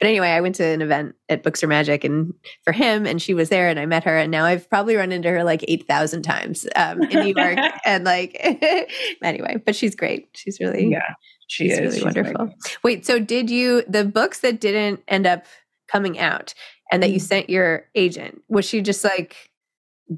But 0.00 0.08
anyway, 0.08 0.30
I 0.30 0.40
went 0.40 0.56
to 0.56 0.64
an 0.64 0.82
event 0.82 1.14
at 1.28 1.44
Books 1.44 1.62
Are 1.62 1.68
Magic 1.68 2.02
and 2.02 2.34
for 2.64 2.72
him, 2.72 3.06
and 3.06 3.22
she 3.22 3.34
was 3.34 3.50
there, 3.50 3.68
and 3.68 3.78
I 3.78 3.86
met 3.86 4.02
her, 4.02 4.18
and 4.18 4.32
now 4.32 4.44
I've 4.44 4.68
probably 4.68 4.96
run 4.96 5.12
into 5.12 5.30
her 5.30 5.44
like 5.44 5.64
eight 5.68 5.86
thousand 5.86 6.22
times 6.22 6.66
um, 6.74 7.02
in 7.04 7.20
New 7.24 7.34
York, 7.36 7.58
and 7.84 8.02
like 8.02 8.36
anyway, 9.22 9.62
but 9.64 9.76
she's 9.76 9.94
great. 9.94 10.28
She's 10.34 10.58
really 10.58 10.88
yeah. 10.90 11.14
She 11.48 11.64
She's 11.64 11.72
is 11.72 11.80
really 11.80 11.94
She's 11.96 12.04
wonderful. 12.04 12.54
Wait, 12.82 13.04
so 13.04 13.18
did 13.18 13.50
you 13.50 13.82
the 13.88 14.04
books 14.04 14.40
that 14.40 14.60
didn't 14.60 15.02
end 15.08 15.26
up 15.26 15.46
coming 15.90 16.18
out 16.18 16.54
and 16.92 17.02
that 17.02 17.10
you 17.10 17.16
mm-hmm. 17.16 17.26
sent 17.26 17.50
your 17.50 17.86
agent? 17.94 18.42
Was 18.48 18.64
she 18.64 18.80
just 18.80 19.02
like 19.02 19.50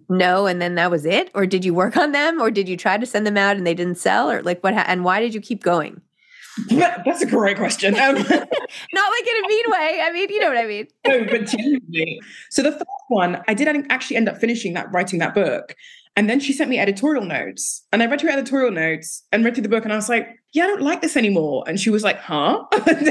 no 0.08 0.46
and 0.46 0.60
then 0.62 0.76
that 0.76 0.90
was 0.90 1.04
it 1.04 1.30
or 1.34 1.46
did 1.46 1.64
you 1.64 1.75
work 1.75 1.96
on 1.96 2.12
them 2.12 2.40
or 2.40 2.50
did 2.50 2.68
you 2.68 2.76
try 2.76 2.96
to 2.96 3.06
send 3.06 3.26
them 3.26 3.37
out 3.37 3.56
and 3.56 3.66
they 3.66 3.75
didn't 3.75 3.99
sell 3.99 4.30
or 4.30 4.40
like 4.42 4.62
what 4.62 4.72
ha- 4.72 4.84
and 4.87 5.04
why 5.04 5.20
did 5.20 5.34
you 5.34 5.40
keep 5.40 5.62
going? 5.62 6.00
That's 6.68 7.22
a 7.22 7.26
great 7.26 7.56
question. 7.56 7.94
Um, 7.94 8.14
Not 8.14 8.25
like 8.25 9.26
in 9.26 9.44
a 9.44 9.49
mean 9.49 9.64
way. 9.68 10.00
I 10.02 10.10
mean, 10.12 10.28
you 10.28 10.40
know 10.40 10.49
what 10.49 10.58
I 10.58 10.66
mean. 10.66 10.88
no, 11.06 11.25
but 11.25 11.46
genuinely. 11.46 12.20
So 12.50 12.62
the 12.62 12.72
first 12.72 12.84
one, 13.08 13.42
I 13.49 13.54
did 13.54 13.68
actually 13.88 14.16
end 14.16 14.28
up 14.28 14.38
finishing 14.38 14.75
that, 14.75 14.92
writing 14.92 15.18
that 15.20 15.34
book. 15.34 15.75
And 16.20 16.28
then 16.28 16.38
she 16.38 16.52
sent 16.52 16.68
me 16.68 16.78
editorial 16.78 17.24
notes. 17.24 17.82
And 17.94 18.02
I 18.02 18.06
read 18.06 18.20
her 18.20 18.28
editorial 18.28 18.70
notes 18.70 19.24
and 19.32 19.42
read 19.42 19.54
through 19.54 19.62
the 19.62 19.70
book. 19.70 19.84
And 19.84 19.92
I 19.94 19.96
was 19.96 20.10
like, 20.10 20.28
yeah, 20.52 20.64
I 20.64 20.66
don't 20.66 20.82
like 20.82 21.00
this 21.00 21.16
anymore. 21.16 21.64
And 21.66 21.80
she 21.80 21.88
was 21.88 22.04
like, 22.04 22.18
huh? 22.18 22.62
and 22.72 23.08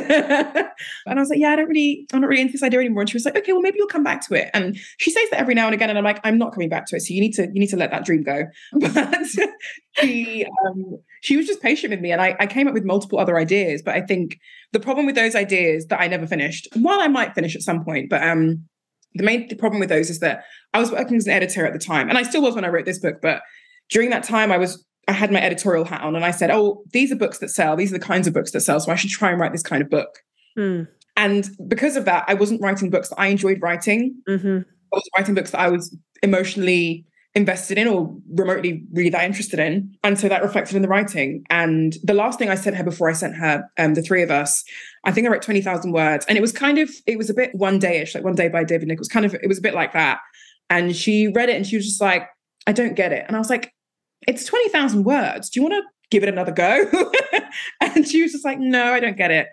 I 1.07 1.15
was 1.15 1.31
like, 1.31 1.39
yeah, 1.39 1.49
I 1.49 1.55
don't 1.55 1.67
really, 1.67 2.05
I'm 2.13 2.21
not 2.21 2.27
really 2.27 2.43
into 2.43 2.51
this 2.51 2.61
idea 2.61 2.81
anymore. 2.81 3.01
And 3.01 3.09
she 3.09 3.15
was 3.15 3.25
like, 3.25 3.35
okay, 3.35 3.51
well, 3.51 3.63
maybe 3.63 3.77
you'll 3.79 3.87
come 3.87 4.03
back 4.03 4.27
to 4.27 4.35
it. 4.35 4.51
And 4.53 4.77
she 4.99 5.09
says 5.09 5.27
that 5.31 5.39
every 5.39 5.55
now 5.55 5.65
and 5.65 5.73
again. 5.73 5.89
And 5.89 5.97
I'm 5.97 6.03
like, 6.03 6.19
I'm 6.23 6.37
not 6.37 6.53
coming 6.53 6.69
back 6.69 6.85
to 6.85 6.97
it. 6.97 6.99
So 6.99 7.15
you 7.15 7.19
need 7.19 7.33
to, 7.33 7.47
you 7.51 7.59
need 7.59 7.69
to 7.69 7.77
let 7.77 7.89
that 7.89 8.05
dream 8.05 8.21
go. 8.21 8.43
But 8.79 10.05
she, 10.05 10.45
um, 10.45 10.99
she 11.21 11.35
was 11.35 11.47
just 11.47 11.63
patient 11.63 11.89
with 11.89 12.01
me. 12.01 12.11
And 12.11 12.21
I, 12.21 12.35
I 12.39 12.45
came 12.45 12.67
up 12.67 12.75
with 12.75 12.85
multiple 12.85 13.17
other 13.17 13.39
ideas. 13.39 13.81
But 13.81 13.95
I 13.95 14.01
think 14.01 14.37
the 14.71 14.79
problem 14.79 15.07
with 15.07 15.15
those 15.15 15.33
ideas 15.33 15.87
that 15.87 15.99
I 15.99 16.05
never 16.05 16.27
finished, 16.27 16.67
while 16.75 16.99
I 16.99 17.07
might 17.07 17.33
finish 17.33 17.55
at 17.55 17.63
some 17.63 17.83
point, 17.83 18.11
but 18.11 18.21
um, 18.21 18.68
the 19.15 19.23
main 19.23 19.47
the 19.47 19.55
problem 19.55 19.79
with 19.79 19.89
those 19.89 20.09
is 20.09 20.19
that 20.19 20.43
I 20.73 20.79
was 20.79 20.91
working 20.91 21.17
as 21.17 21.25
an 21.25 21.33
editor 21.33 21.65
at 21.65 21.73
the 21.73 21.79
time, 21.79 22.09
and 22.09 22.17
I 22.17 22.23
still 22.23 22.41
was 22.41 22.55
when 22.55 22.65
I 22.65 22.69
wrote 22.69 22.85
this 22.85 22.99
book. 22.99 23.21
But 23.21 23.41
during 23.89 24.09
that 24.11 24.23
time, 24.23 24.51
I 24.51 24.57
was 24.57 24.85
I 25.07 25.13
had 25.13 25.31
my 25.31 25.41
editorial 25.41 25.85
hat 25.85 26.01
on, 26.01 26.15
and 26.15 26.23
I 26.23 26.31
said, 26.31 26.51
"Oh, 26.51 26.83
these 26.91 27.11
are 27.11 27.15
books 27.15 27.39
that 27.39 27.49
sell. 27.49 27.75
These 27.75 27.91
are 27.91 27.97
the 27.97 28.05
kinds 28.05 28.27
of 28.27 28.33
books 28.33 28.51
that 28.51 28.61
sell. 28.61 28.79
So 28.79 28.91
I 28.91 28.95
should 28.95 29.09
try 29.09 29.31
and 29.31 29.39
write 29.39 29.51
this 29.51 29.63
kind 29.63 29.81
of 29.81 29.89
book." 29.89 30.19
Hmm. 30.55 30.83
And 31.17 31.49
because 31.67 31.95
of 31.95 32.05
that, 32.05 32.25
I 32.27 32.33
wasn't 32.33 32.61
writing 32.61 32.89
books 32.89 33.09
that 33.09 33.19
I 33.19 33.27
enjoyed 33.27 33.61
writing. 33.61 34.15
Mm-hmm. 34.27 34.59
I 34.59 34.95
was 34.95 35.09
writing 35.17 35.35
books 35.35 35.51
that 35.51 35.59
I 35.59 35.69
was 35.69 35.95
emotionally 36.23 37.05
invested 37.35 37.77
in 37.77 37.87
or 37.87 38.15
remotely 38.31 38.83
really 38.91 39.09
that 39.09 39.23
interested 39.23 39.59
in. 39.59 39.95
And 40.03 40.19
so 40.19 40.27
that 40.27 40.41
reflected 40.41 40.75
in 40.75 40.81
the 40.81 40.87
writing. 40.87 41.45
And 41.49 41.95
the 42.03 42.13
last 42.13 42.39
thing 42.39 42.49
I 42.49 42.55
sent 42.55 42.75
her 42.75 42.83
before 42.83 43.09
I 43.09 43.13
sent 43.13 43.35
her 43.35 43.69
um, 43.77 43.93
the 43.93 44.01
three 44.01 44.23
of 44.23 44.31
us, 44.31 44.63
I 45.03 45.11
think 45.11 45.27
I 45.27 45.31
wrote 45.31 45.41
20,000 45.41 45.91
words. 45.91 46.25
And 46.27 46.37
it 46.37 46.41
was 46.41 46.51
kind 46.51 46.79
of, 46.79 46.89
it 47.05 47.17
was 47.17 47.29
a 47.29 47.33
bit 47.33 47.53
one 47.53 47.77
day-ish, 47.77 48.15
like 48.15 48.23
one 48.23 48.35
day 48.35 48.47
by 48.47 48.63
David 48.63 48.87
Nicholls, 48.87 49.07
kind 49.07 49.25
of, 49.25 49.35
it 49.35 49.47
was 49.47 49.59
a 49.59 49.61
bit 49.61 49.75
like 49.75 49.93
that. 49.93 50.19
And 50.69 50.95
she 50.95 51.27
read 51.27 51.49
it 51.49 51.55
and 51.55 51.65
she 51.65 51.75
was 51.75 51.85
just 51.85 52.01
like, 52.01 52.27
I 52.65 52.71
don't 52.71 52.95
get 52.95 53.11
it. 53.11 53.25
And 53.27 53.35
I 53.35 53.39
was 53.39 53.49
like, 53.49 53.73
it's 54.27 54.45
20,000 54.45 55.03
words. 55.03 55.49
Do 55.49 55.59
you 55.59 55.67
want 55.67 55.83
to 55.83 55.89
give 56.09 56.23
it 56.23 56.29
another 56.29 56.51
go? 56.51 56.89
and 57.81 58.07
she 58.07 58.21
was 58.23 58.31
just 58.31 58.45
like, 58.45 58.59
no, 58.59 58.91
I 58.93 58.99
don't 58.99 59.17
get 59.17 59.31
it. 59.31 59.47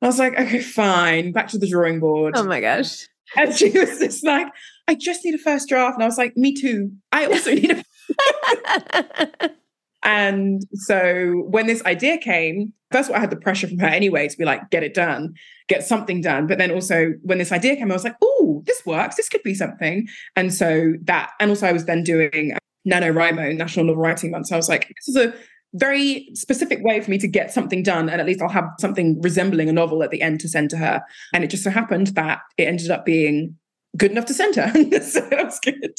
I 0.00 0.06
was 0.06 0.18
like, 0.18 0.38
okay, 0.38 0.60
fine, 0.60 1.30
back 1.30 1.48
to 1.48 1.58
the 1.58 1.68
drawing 1.68 2.00
board. 2.00 2.34
Oh 2.36 2.42
my 2.42 2.60
gosh. 2.60 3.06
And 3.36 3.54
she 3.54 3.70
was 3.70 3.98
just 3.98 4.24
like, 4.24 4.48
I 4.92 4.94
just 4.94 5.24
need 5.24 5.34
a 5.34 5.38
first 5.38 5.70
draft. 5.70 5.94
And 5.94 6.02
I 6.02 6.06
was 6.06 6.18
like, 6.18 6.36
me 6.36 6.54
too. 6.54 6.92
I 7.12 7.24
also 7.24 7.54
need 7.54 7.70
a. 7.70 9.50
and 10.02 10.60
so 10.74 11.44
when 11.48 11.66
this 11.66 11.82
idea 11.86 12.18
came, 12.18 12.74
first 12.92 13.08
of 13.08 13.14
all, 13.14 13.16
I 13.16 13.20
had 13.20 13.30
the 13.30 13.36
pressure 13.36 13.68
from 13.68 13.78
her 13.78 13.86
anyway 13.86 14.28
to 14.28 14.36
be 14.36 14.44
like, 14.44 14.68
get 14.68 14.82
it 14.82 14.92
done, 14.92 15.32
get 15.66 15.82
something 15.82 16.20
done. 16.20 16.46
But 16.46 16.58
then 16.58 16.70
also 16.70 17.14
when 17.22 17.38
this 17.38 17.52
idea 17.52 17.74
came, 17.74 17.90
I 17.90 17.94
was 17.94 18.04
like, 18.04 18.16
oh, 18.22 18.62
this 18.66 18.84
works. 18.84 19.16
This 19.16 19.30
could 19.30 19.42
be 19.42 19.54
something. 19.54 20.06
And 20.36 20.52
so 20.52 20.92
that, 21.04 21.30
and 21.40 21.48
also 21.48 21.66
I 21.66 21.72
was 21.72 21.86
then 21.86 22.04
doing 22.04 22.54
NaNoWriMo, 22.86 23.56
National 23.56 23.86
Novel 23.86 24.02
Writing 24.02 24.30
Month. 24.30 24.48
So 24.48 24.56
I 24.56 24.58
was 24.58 24.68
like, 24.68 24.88
this 24.88 25.08
is 25.08 25.16
a 25.16 25.32
very 25.72 26.28
specific 26.34 26.80
way 26.82 27.00
for 27.00 27.10
me 27.10 27.16
to 27.16 27.26
get 27.26 27.50
something 27.50 27.82
done. 27.82 28.10
And 28.10 28.20
at 28.20 28.26
least 28.26 28.42
I'll 28.42 28.50
have 28.50 28.68
something 28.78 29.22
resembling 29.22 29.70
a 29.70 29.72
novel 29.72 30.02
at 30.02 30.10
the 30.10 30.20
end 30.20 30.40
to 30.40 30.50
send 30.50 30.68
to 30.68 30.76
her. 30.76 31.02
And 31.32 31.44
it 31.44 31.46
just 31.46 31.64
so 31.64 31.70
happened 31.70 32.08
that 32.08 32.40
it 32.58 32.64
ended 32.64 32.90
up 32.90 33.06
being 33.06 33.56
good 33.96 34.10
enough 34.10 34.26
to 34.26 34.34
send 34.34 34.56
her. 34.56 34.68
so 35.02 35.20
that 35.20 35.44
was 35.44 35.60
good. 35.60 35.94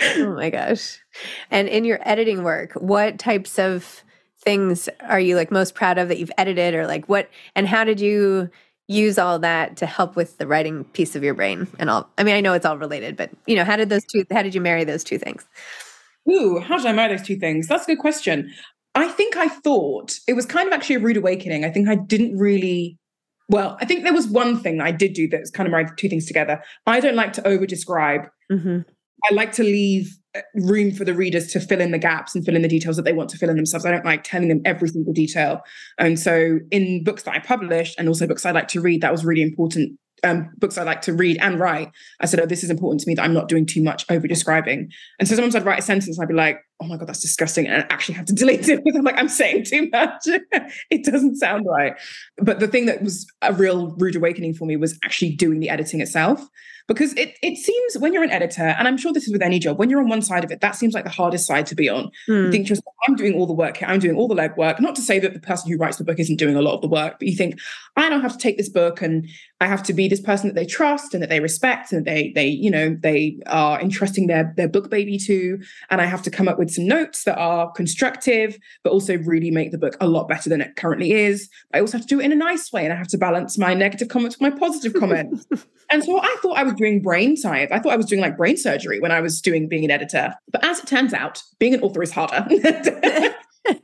oh 0.00 0.34
my 0.34 0.50
gosh. 0.50 0.98
And 1.50 1.68
in 1.68 1.84
your 1.84 2.00
editing 2.08 2.42
work, 2.42 2.72
what 2.74 3.18
types 3.18 3.58
of 3.58 4.04
things 4.42 4.88
are 5.00 5.20
you 5.20 5.36
like 5.36 5.50
most 5.50 5.74
proud 5.74 5.98
of 5.98 6.08
that 6.08 6.18
you've 6.18 6.32
edited 6.36 6.74
or 6.74 6.86
like 6.86 7.08
what 7.08 7.30
and 7.54 7.68
how 7.68 7.84
did 7.84 8.00
you 8.00 8.50
use 8.88 9.16
all 9.16 9.38
that 9.38 9.76
to 9.76 9.86
help 9.86 10.16
with 10.16 10.38
the 10.38 10.46
writing 10.48 10.82
piece 10.82 11.14
of 11.14 11.22
your 11.22 11.32
brain 11.32 11.68
and 11.78 11.88
all 11.88 12.10
I 12.18 12.24
mean 12.24 12.34
I 12.34 12.40
know 12.40 12.52
it's 12.52 12.66
all 12.66 12.76
related 12.76 13.16
but 13.16 13.30
you 13.46 13.54
know 13.54 13.64
how 13.64 13.76
did 13.76 13.88
those 13.88 14.04
two 14.04 14.24
how 14.32 14.42
did 14.42 14.54
you 14.54 14.60
marry 14.60 14.84
those 14.84 15.04
two 15.04 15.18
things? 15.18 15.46
Ooh, 16.30 16.58
how 16.58 16.76
did 16.76 16.86
I 16.86 16.92
marry 16.92 17.16
those 17.16 17.26
two 17.26 17.36
things? 17.36 17.68
That's 17.68 17.84
a 17.84 17.86
good 17.86 18.00
question. 18.00 18.52
I 18.94 19.08
think 19.08 19.36
I 19.36 19.48
thought 19.48 20.18
it 20.28 20.34
was 20.34 20.44
kind 20.44 20.66
of 20.66 20.74
actually 20.74 20.96
a 20.96 21.00
rude 21.00 21.16
awakening. 21.16 21.64
I 21.64 21.70
think 21.70 21.88
I 21.88 21.94
didn't 21.94 22.36
really 22.36 22.98
well, 23.52 23.76
I 23.80 23.84
think 23.84 24.02
there 24.02 24.14
was 24.14 24.26
one 24.26 24.58
thing 24.58 24.80
I 24.80 24.90
did 24.90 25.12
do 25.12 25.28
that's 25.28 25.50
kind 25.50 25.66
of 25.66 25.70
married 25.70 25.88
two 25.96 26.08
things 26.08 26.26
together. 26.26 26.62
I 26.86 27.00
don't 27.00 27.14
like 27.14 27.34
to 27.34 27.46
over 27.46 27.66
describe. 27.66 28.22
Mm-hmm. 28.50 28.80
I 29.30 29.34
like 29.34 29.52
to 29.52 29.62
leave 29.62 30.16
uh, 30.34 30.40
room 30.54 30.90
for 30.90 31.04
the 31.04 31.14
readers 31.14 31.52
to 31.52 31.60
fill 31.60 31.80
in 31.80 31.90
the 31.90 31.98
gaps 31.98 32.34
and 32.34 32.44
fill 32.44 32.56
in 32.56 32.62
the 32.62 32.68
details 32.68 32.96
that 32.96 33.04
they 33.04 33.12
want 33.12 33.28
to 33.30 33.38
fill 33.38 33.50
in 33.50 33.56
themselves. 33.56 33.84
I 33.84 33.90
don't 33.90 34.06
like 34.06 34.24
telling 34.24 34.48
them 34.48 34.62
every 34.64 34.88
single 34.88 35.12
detail. 35.12 35.60
And 35.98 36.18
so 36.18 36.60
in 36.70 37.04
books 37.04 37.24
that 37.24 37.34
I 37.34 37.38
published 37.40 37.98
and 37.98 38.08
also 38.08 38.26
books 38.26 38.46
I 38.46 38.52
like 38.52 38.68
to 38.68 38.80
read, 38.80 39.02
that 39.02 39.12
was 39.12 39.24
really 39.24 39.42
important 39.42 39.98
um, 40.24 40.50
books 40.56 40.78
I 40.78 40.84
like 40.84 41.02
to 41.02 41.12
read 41.12 41.38
and 41.40 41.58
write, 41.58 41.90
I 42.20 42.26
said, 42.26 42.40
oh, 42.40 42.46
this 42.46 42.62
is 42.62 42.70
important 42.70 43.00
to 43.00 43.08
me 43.08 43.14
that 43.14 43.22
I'm 43.22 43.34
not 43.34 43.48
doing 43.48 43.66
too 43.66 43.82
much 43.82 44.04
over 44.08 44.26
describing. 44.26 44.90
And 45.18 45.28
so 45.28 45.34
sometimes 45.34 45.56
I'd 45.56 45.64
write 45.64 45.80
a 45.80 45.82
sentence 45.82 46.16
and 46.16 46.22
I'd 46.22 46.28
be 46.28 46.34
like, 46.34 46.60
oh 46.82 46.86
my 46.86 46.96
God, 46.96 47.08
that's 47.08 47.20
disgusting. 47.20 47.66
And 47.66 47.82
I 47.82 47.86
actually 47.90 48.16
have 48.16 48.26
to 48.26 48.32
delete 48.32 48.68
it 48.68 48.82
because 48.84 48.96
I'm 48.96 49.04
like, 49.04 49.18
I'm 49.18 49.28
saying 49.28 49.64
too 49.64 49.88
much. 49.92 50.22
it 50.90 51.04
doesn't 51.04 51.36
sound 51.36 51.66
right. 51.66 51.94
But 52.38 52.60
the 52.60 52.66
thing 52.66 52.86
that 52.86 53.02
was 53.02 53.30
a 53.40 53.52
real 53.52 53.94
rude 53.98 54.16
awakening 54.16 54.54
for 54.54 54.66
me 54.66 54.76
was 54.76 54.98
actually 55.04 55.34
doing 55.36 55.60
the 55.60 55.68
editing 55.68 56.00
itself 56.00 56.48
because 56.88 57.12
it 57.14 57.36
it 57.42 57.56
seems 57.56 57.98
when 57.98 58.12
you're 58.12 58.22
an 58.22 58.30
editor, 58.30 58.62
and 58.62 58.88
I'm 58.88 58.96
sure 58.96 59.12
this 59.12 59.26
is 59.26 59.32
with 59.32 59.42
any 59.42 59.58
job, 59.58 59.78
when 59.78 59.90
you're 59.90 60.00
on 60.00 60.08
one 60.08 60.22
side 60.22 60.44
of 60.44 60.50
it, 60.50 60.60
that 60.60 60.76
seems 60.76 60.94
like 60.94 61.04
the 61.04 61.10
hardest 61.10 61.46
side 61.46 61.66
to 61.66 61.74
be 61.74 61.88
on. 61.88 62.10
Mm. 62.28 62.46
You 62.46 62.52
think 62.52 62.66
just 62.66 62.82
I'm 63.06 63.16
doing 63.16 63.34
all 63.34 63.46
the 63.46 63.52
work 63.52 63.76
here, 63.78 63.88
I'm 63.88 64.00
doing 64.00 64.16
all 64.16 64.28
the 64.28 64.34
legwork. 64.34 64.80
Not 64.80 64.94
to 64.96 65.02
say 65.02 65.18
that 65.18 65.34
the 65.34 65.40
person 65.40 65.70
who 65.70 65.78
writes 65.78 65.96
the 65.96 66.04
book 66.04 66.18
isn't 66.18 66.36
doing 66.36 66.56
a 66.56 66.62
lot 66.62 66.74
of 66.74 66.80
the 66.80 66.88
work, 66.88 67.18
but 67.18 67.28
you 67.28 67.36
think 67.36 67.58
I 67.96 68.08
don't 68.08 68.22
have 68.22 68.32
to 68.32 68.38
take 68.38 68.56
this 68.56 68.68
book 68.68 69.02
and 69.02 69.28
I 69.60 69.66
have 69.66 69.82
to 69.84 69.92
be 69.92 70.08
this 70.08 70.20
person 70.20 70.48
that 70.48 70.54
they 70.54 70.66
trust 70.66 71.14
and 71.14 71.22
that 71.22 71.28
they 71.28 71.40
respect 71.40 71.92
and 71.92 72.04
they 72.04 72.32
they 72.34 72.46
you 72.46 72.70
know 72.70 72.96
they 73.00 73.38
are 73.46 73.80
entrusting 73.80 74.26
their 74.26 74.52
their 74.56 74.68
book 74.68 74.90
baby 74.90 75.18
to, 75.18 75.60
and 75.90 76.00
I 76.00 76.06
have 76.06 76.22
to 76.22 76.30
come 76.30 76.48
up 76.48 76.58
with 76.58 76.70
some 76.72 76.86
notes 76.86 77.24
that 77.24 77.38
are 77.38 77.70
constructive, 77.72 78.58
but 78.82 78.92
also 78.92 79.18
really 79.18 79.50
make 79.50 79.70
the 79.70 79.78
book 79.78 79.96
a 80.00 80.06
lot 80.06 80.28
better 80.28 80.48
than 80.48 80.60
it 80.60 80.76
currently 80.76 81.12
is. 81.12 81.48
I 81.72 81.80
also 81.80 81.98
have 81.98 82.06
to 82.06 82.14
do 82.14 82.20
it 82.20 82.24
in 82.24 82.32
a 82.32 82.36
nice 82.36 82.72
way, 82.72 82.84
and 82.84 82.92
I 82.92 82.96
have 82.96 83.08
to 83.08 83.18
balance 83.18 83.58
my 83.58 83.74
negative 83.74 84.08
comments 84.08 84.38
with 84.38 84.52
my 84.52 84.58
positive 84.58 84.94
comments. 84.94 85.46
and 85.90 86.04
so 86.04 86.20
I 86.20 86.36
thought 86.42 86.58
I 86.58 86.62
was 86.62 86.74
doing 86.74 87.02
brain 87.02 87.36
science. 87.36 87.70
I 87.72 87.78
thought 87.78 87.92
I 87.92 87.96
was 87.96 88.06
doing 88.06 88.20
like 88.20 88.36
brain 88.36 88.56
surgery 88.56 89.00
when 89.00 89.12
I 89.12 89.20
was 89.20 89.40
doing 89.40 89.68
being 89.68 89.84
an 89.84 89.90
editor. 89.90 90.34
But 90.50 90.64
as 90.64 90.80
it 90.80 90.86
turns 90.86 91.12
out, 91.12 91.42
being 91.58 91.74
an 91.74 91.80
author 91.80 92.02
is 92.02 92.12
harder. 92.12 92.46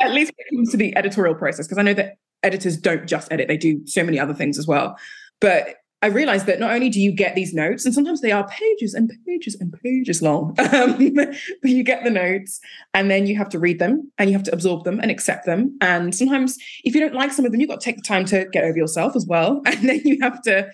At 0.01 0.11
least 0.11 0.33
when 0.37 0.47
it 0.47 0.57
comes 0.57 0.71
to 0.73 0.77
the 0.77 0.97
editorial 0.97 1.35
process, 1.35 1.67
because 1.67 1.79
I 1.79 1.83
know 1.83 1.95
that 1.95 2.17
editors 2.43 2.77
don't 2.77 3.07
just 3.07 3.33
edit, 3.33 3.49
they 3.49 3.57
do 3.57 3.87
so 3.87 4.03
many 4.03 4.19
other 4.19 4.35
things 4.35 4.59
as 4.59 4.67
well. 4.67 4.99
But 5.41 5.77
I 6.01 6.07
realized 6.07 6.47
that 6.47 6.61
not 6.61 6.71
only 6.71 6.91
do 6.91 7.01
you 7.01 7.11
get 7.11 7.35
these 7.35 7.53
notes, 7.53 7.85
and 7.85 7.93
sometimes 7.93 8.21
they 8.21 8.31
are 8.31 8.47
pages 8.47 8.95
and 8.95 9.11
pages 9.27 9.57
and 9.61 9.73
pages 9.83 10.23
long, 10.23 10.55
um, 10.73 11.15
but 11.15 11.35
you 11.65 11.83
get 11.83 12.05
the 12.05 12.11
notes 12.11 12.61
and 12.95 13.11
then 13.11 13.27
you 13.27 13.37
have 13.37 13.49
to 13.51 13.59
read 13.59 13.81
them 13.81 14.11
and 14.17 14.31
you 14.31 14.37
have 14.37 14.45
to 14.45 14.53
absorb 14.53 14.85
them 14.85 15.01
and 15.01 15.11
accept 15.11 15.45
them. 15.45 15.77
And 15.81 16.15
sometimes, 16.15 16.57
if 16.85 16.95
you 16.95 17.01
don't 17.01 17.15
like 17.15 17.33
some 17.33 17.45
of 17.45 17.51
them, 17.51 17.61
you've 17.61 17.71
got 17.71 17.81
to 17.81 17.85
take 17.85 17.97
the 17.97 18.03
time 18.03 18.25
to 18.27 18.47
get 18.53 18.65
over 18.65 18.77
yourself 18.77 19.17
as 19.17 19.27
well. 19.27 19.63
And 19.79 19.89
then 19.89 20.01
you 20.05 20.19
have 20.23 20.43
to 20.43 20.69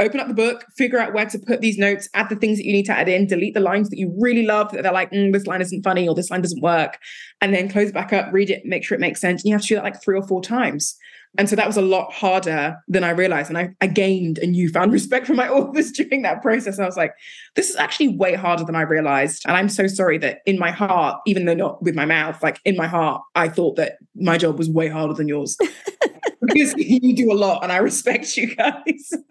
open 0.00 0.20
up 0.20 0.28
the 0.28 0.34
book, 0.34 0.64
figure 0.76 0.98
out 0.98 1.12
where 1.12 1.26
to 1.26 1.38
put 1.38 1.60
these 1.60 1.78
notes, 1.78 2.08
add 2.14 2.28
the 2.28 2.36
things 2.36 2.58
that 2.58 2.64
you 2.64 2.72
need 2.72 2.86
to 2.86 2.96
add 2.96 3.08
in, 3.08 3.26
delete 3.26 3.54
the 3.54 3.60
lines 3.60 3.88
that 3.90 3.98
you 3.98 4.14
really 4.18 4.44
love 4.44 4.70
that 4.72 4.82
they're 4.82 4.92
like, 4.92 5.10
mm, 5.10 5.32
this 5.32 5.46
line 5.46 5.60
isn't 5.60 5.82
funny 5.82 6.08
or 6.08 6.14
this 6.14 6.30
line 6.30 6.42
doesn't 6.42 6.62
work, 6.62 6.98
and 7.40 7.54
then 7.54 7.68
close 7.68 7.88
it 7.88 7.94
back 7.94 8.12
up, 8.12 8.32
read 8.32 8.50
it, 8.50 8.64
make 8.64 8.84
sure 8.84 8.96
it 8.96 9.00
makes 9.00 9.20
sense. 9.20 9.42
And 9.42 9.48
you 9.48 9.54
have 9.54 9.62
to 9.62 9.68
do 9.68 9.74
that 9.76 9.84
like 9.84 10.02
three 10.02 10.16
or 10.16 10.26
four 10.26 10.42
times. 10.42 10.96
And 11.36 11.48
so 11.48 11.56
that 11.56 11.66
was 11.66 11.76
a 11.76 11.82
lot 11.82 12.12
harder 12.12 12.76
than 12.86 13.02
I 13.02 13.10
realized. 13.10 13.48
And 13.48 13.58
I, 13.58 13.74
I 13.80 13.86
gained 13.86 14.38
a 14.38 14.46
newfound 14.46 14.92
respect 14.98 15.26
for 15.26 15.34
my 15.34 15.48
authors 15.48 15.90
during 15.92 16.22
that 16.22 16.42
process. 16.42 16.76
And 16.76 16.84
I 16.84 16.88
was 16.88 16.96
like, 16.96 17.14
this 17.54 17.70
is 17.70 17.76
actually 17.76 18.08
way 18.08 18.34
harder 18.34 18.64
than 18.64 18.76
I 18.76 18.82
realized. 18.82 19.42
And 19.46 19.56
I'm 19.56 19.68
so 19.68 19.86
sorry 19.86 20.18
that 20.18 20.40
in 20.46 20.58
my 20.58 20.70
heart, 20.70 21.20
even 21.26 21.44
though 21.44 21.54
not 21.54 21.82
with 21.82 21.94
my 21.94 22.04
mouth, 22.04 22.42
like 22.42 22.60
in 22.64 22.76
my 22.76 22.86
heart, 22.86 23.22
I 23.34 23.48
thought 23.48 23.76
that 23.76 23.98
my 24.14 24.38
job 24.38 24.58
was 24.58 24.70
way 24.70 24.88
harder 24.88 25.14
than 25.14 25.28
yours. 25.28 25.56
because 26.46 26.74
you 26.76 27.14
do 27.14 27.32
a 27.32 27.34
lot 27.34 27.62
and 27.62 27.72
I 27.72 27.78
respect 27.78 28.36
you 28.36 28.54
guys. 28.54 29.12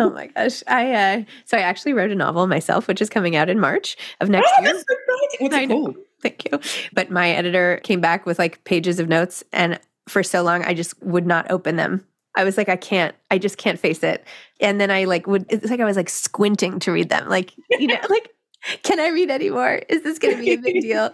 oh 0.00 0.10
my 0.10 0.28
gosh. 0.28 0.62
I 0.66 0.92
uh 0.92 1.22
so 1.44 1.56
I 1.56 1.60
actually 1.60 1.92
wrote 1.92 2.10
a 2.10 2.14
novel 2.14 2.46
myself, 2.46 2.88
which 2.88 3.00
is 3.00 3.08
coming 3.08 3.36
out 3.36 3.48
in 3.48 3.60
March 3.60 3.96
of 4.20 4.28
next 4.28 4.50
oh, 4.58 4.62
year. 4.62 4.72
That's 4.72 4.84
so 4.88 4.96
What's 5.38 5.56
it 5.56 5.68
called? 5.68 5.96
Thank 6.22 6.44
you. 6.44 6.60
But 6.92 7.10
my 7.10 7.30
editor 7.30 7.80
came 7.82 8.00
back 8.00 8.26
with 8.26 8.38
like 8.38 8.62
pages 8.64 9.00
of 9.00 9.08
notes 9.08 9.42
and 9.52 9.78
for 10.08 10.22
so 10.22 10.42
long 10.42 10.64
I 10.64 10.74
just 10.74 11.00
would 11.02 11.26
not 11.26 11.50
open 11.50 11.76
them. 11.76 12.06
I 12.34 12.44
was 12.44 12.56
like, 12.56 12.68
I 12.68 12.76
can't, 12.76 13.14
I 13.30 13.38
just 13.38 13.58
can't 13.58 13.78
face 13.78 14.02
it. 14.02 14.24
And 14.60 14.80
then 14.80 14.90
I 14.90 15.04
like 15.04 15.26
would 15.26 15.46
it's 15.50 15.70
like 15.70 15.80
I 15.80 15.84
was 15.84 15.96
like 15.96 16.08
squinting 16.08 16.78
to 16.80 16.92
read 16.92 17.08
them. 17.08 17.28
Like, 17.28 17.52
you 17.70 17.86
know, 17.88 17.98
like 18.08 18.30
can 18.82 19.00
I 19.00 19.08
read 19.08 19.30
anymore? 19.30 19.82
Is 19.88 20.02
this 20.02 20.18
going 20.18 20.36
to 20.36 20.40
be 20.40 20.52
a 20.52 20.56
big 20.56 20.82
deal? 20.82 21.12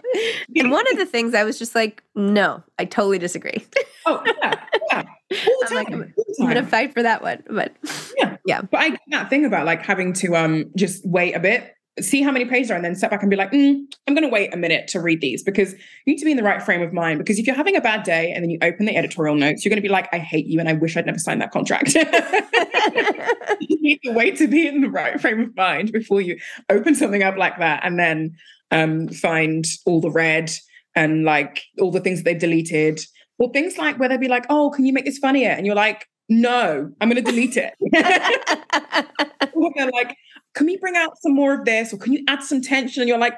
and 0.55 0.71
one 0.71 0.85
of 0.91 0.97
the 0.97 1.05
things 1.05 1.33
I 1.33 1.43
was 1.43 1.57
just 1.57 1.73
like, 1.73 2.03
no, 2.15 2.63
I 2.77 2.85
totally 2.85 3.17
disagree. 3.17 3.65
oh, 4.05 4.21
yeah. 4.25 4.65
yeah. 4.91 5.03
I'm 5.67 5.75
like, 5.75 5.91
I'm, 5.91 6.13
I'm 6.39 6.45
going 6.45 6.55
to 6.55 6.65
fight 6.65 6.93
for 6.93 7.01
that 7.01 7.21
one. 7.21 7.43
But 7.49 7.75
yeah. 8.17 8.37
Yeah. 8.45 8.61
But 8.61 8.79
I 8.79 8.97
that 9.09 9.29
thing 9.29 9.45
about 9.45 9.65
like 9.65 9.83
having 9.83 10.13
to 10.13 10.35
um 10.35 10.71
just 10.75 11.05
wait 11.05 11.35
a 11.35 11.39
bit 11.39 11.75
see 12.01 12.21
how 12.21 12.31
many 12.31 12.45
pages 12.45 12.71
are 12.71 12.75
and 12.75 12.83
then 12.83 12.95
step 12.95 13.11
back 13.11 13.21
and 13.21 13.29
be 13.29 13.35
like, 13.35 13.51
mm, 13.51 13.79
I'm 14.07 14.13
going 14.13 14.23
to 14.23 14.29
wait 14.29 14.53
a 14.53 14.57
minute 14.57 14.87
to 14.89 14.99
read 14.99 15.21
these 15.21 15.43
because 15.43 15.73
you 15.73 16.13
need 16.13 16.19
to 16.19 16.25
be 16.25 16.31
in 16.31 16.37
the 16.37 16.43
right 16.43 16.61
frame 16.61 16.81
of 16.81 16.93
mind. 16.93 17.19
Because 17.19 17.39
if 17.39 17.47
you're 17.47 17.55
having 17.55 17.75
a 17.75 17.81
bad 17.81 18.03
day 18.03 18.31
and 18.31 18.43
then 18.43 18.49
you 18.49 18.57
open 18.61 18.85
the 18.85 18.95
editorial 18.95 19.35
notes, 19.35 19.63
you're 19.63 19.69
going 19.69 19.81
to 19.81 19.87
be 19.87 19.91
like, 19.91 20.07
I 20.13 20.19
hate 20.19 20.45
you 20.45 20.59
and 20.59 20.69
I 20.69 20.73
wish 20.73 20.97
I'd 20.97 21.05
never 21.05 21.19
signed 21.19 21.41
that 21.41 21.51
contract. 21.51 21.93
you 23.59 23.81
need 23.81 23.99
to 24.03 24.11
wait 24.11 24.37
to 24.37 24.47
be 24.47 24.67
in 24.67 24.81
the 24.81 24.89
right 24.89 25.19
frame 25.19 25.41
of 25.41 25.55
mind 25.55 25.91
before 25.91 26.21
you 26.21 26.39
open 26.69 26.95
something 26.95 27.23
up 27.23 27.37
like 27.37 27.57
that 27.59 27.81
and 27.83 27.99
then 27.99 28.35
um, 28.71 29.07
find 29.07 29.65
all 29.85 30.01
the 30.01 30.11
red 30.11 30.51
and 30.95 31.23
like 31.23 31.63
all 31.79 31.91
the 31.91 31.99
things 31.99 32.19
that 32.19 32.25
they've 32.25 32.39
deleted. 32.39 32.99
Or 33.37 33.49
things 33.51 33.77
like 33.77 33.97
where 33.97 34.09
they'd 34.09 34.19
be 34.19 34.27
like, 34.27 34.45
oh, 34.49 34.69
can 34.69 34.85
you 34.85 34.91
make 34.91 35.05
this 35.05 35.17
funnier? 35.17 35.49
And 35.49 35.65
you're 35.65 35.75
like, 35.75 36.05
no, 36.29 36.91
I'm 37.01 37.09
going 37.09 37.23
to 37.23 37.31
delete 37.31 37.57
it. 37.57 37.73
or 39.53 39.71
they're 39.75 39.89
like, 39.91 40.15
can 40.55 40.65
we 40.65 40.77
bring 40.77 40.95
out 40.95 41.19
some 41.21 41.33
more 41.33 41.53
of 41.53 41.65
this? 41.65 41.93
Or 41.93 41.97
can 41.97 42.13
you 42.13 42.23
add 42.27 42.43
some 42.43 42.61
tension? 42.61 43.01
And 43.01 43.09
you're 43.09 43.17
like, 43.17 43.35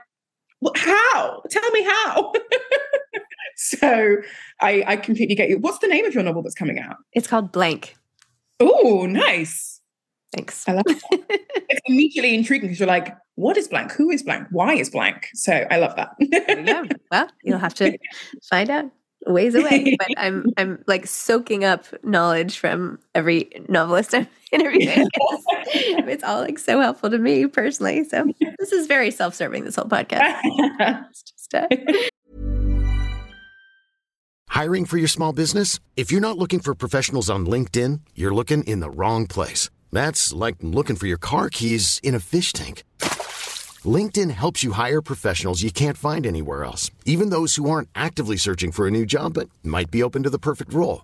well, 0.62 0.74
how? 0.76 1.41
Tell 1.50 1.71
me 1.71 1.84
how. 1.84 2.34
so 3.58 4.17
I, 4.62 4.84
I 4.88 4.95
completely 4.95 5.36
get 5.36 5.50
you. 5.50 5.58
What's 5.58 5.80
the 5.80 5.88
name 5.88 6.06
of 6.06 6.13
your 6.13 6.24
novel 6.24 6.43
that's 6.43 6.56
coming 6.56 6.80
out? 6.80 6.97
It's 7.13 7.28
called 7.28 7.52
Blank. 7.52 7.95
Oh, 8.60 9.08
nice. 9.08 9.82
Thanks. 10.36 10.67
I 10.67 10.74
love 10.74 10.86
that. 10.86 11.02
it's 11.69 11.82
immediately 11.86 12.36
intriguing 12.36 12.69
because 12.69 12.80
you're 12.80 12.88
like, 12.88 13.15
what 13.36 13.58
is 13.58 13.67
blank? 13.67 13.91
Who 13.93 14.10
is 14.10 14.24
blank? 14.24 14.47
Why 14.52 14.76
is 14.76 14.89
blank? 14.89 15.28
So 15.34 15.65
I 15.69 15.78
love 15.78 15.95
that. 15.95 16.12
you 16.19 16.89
well, 17.12 17.28
you'll 17.43 17.58
have 17.58 17.74
to 17.76 17.97
find 18.50 18.69
out 18.69 18.86
ways 19.26 19.56
away. 19.56 19.95
But 19.97 20.10
I'm 20.17 20.45
I'm 20.58 20.84
like 20.88 21.08
soaking 21.08 21.65
up 21.65 21.86
knowledge 22.04 22.58
from 22.60 23.00
every 23.15 23.50
novelist 23.67 24.13
I'm 24.51 24.59
interviewing. 24.61 25.07
It's, 25.73 26.07
it's 26.07 26.23
all 26.23 26.41
like 26.41 26.59
so 26.59 26.81
helpful 26.81 27.09
to 27.09 27.17
me 27.17 27.47
personally. 27.47 28.03
So 28.03 28.31
this 28.59 28.71
is 28.71 28.87
very 28.87 29.11
self-serving. 29.11 29.63
This 29.63 29.75
whole 29.75 29.85
podcast. 29.85 30.39
It's 31.09 31.23
just, 31.23 31.53
uh... 31.53 31.67
Hiring 34.49 34.85
for 34.85 34.97
your 34.97 35.07
small 35.07 35.33
business? 35.33 35.79
If 35.95 36.11
you're 36.11 36.21
not 36.21 36.37
looking 36.37 36.59
for 36.59 36.75
professionals 36.75 37.29
on 37.29 37.45
LinkedIn, 37.45 38.01
you're 38.15 38.33
looking 38.33 38.63
in 38.65 38.81
the 38.81 38.89
wrong 38.89 39.27
place. 39.27 39.69
That's 39.91 40.33
like 40.33 40.57
looking 40.61 40.95
for 40.95 41.07
your 41.07 41.17
car 41.17 41.49
keys 41.49 41.99
in 42.03 42.15
a 42.15 42.19
fish 42.19 42.51
tank. 42.51 42.83
LinkedIn 43.83 44.31
helps 44.31 44.63
you 44.63 44.73
hire 44.73 45.01
professionals 45.01 45.63
you 45.63 45.71
can't 45.71 45.97
find 45.97 46.25
anywhere 46.25 46.63
else, 46.63 46.91
even 47.05 47.29
those 47.29 47.55
who 47.55 47.69
aren't 47.69 47.89
actively 47.95 48.37
searching 48.37 48.71
for 48.71 48.87
a 48.87 48.91
new 48.91 49.05
job 49.05 49.33
but 49.33 49.49
might 49.63 49.89
be 49.89 50.03
open 50.03 50.23
to 50.23 50.29
the 50.29 50.39
perfect 50.39 50.73
role. 50.73 51.03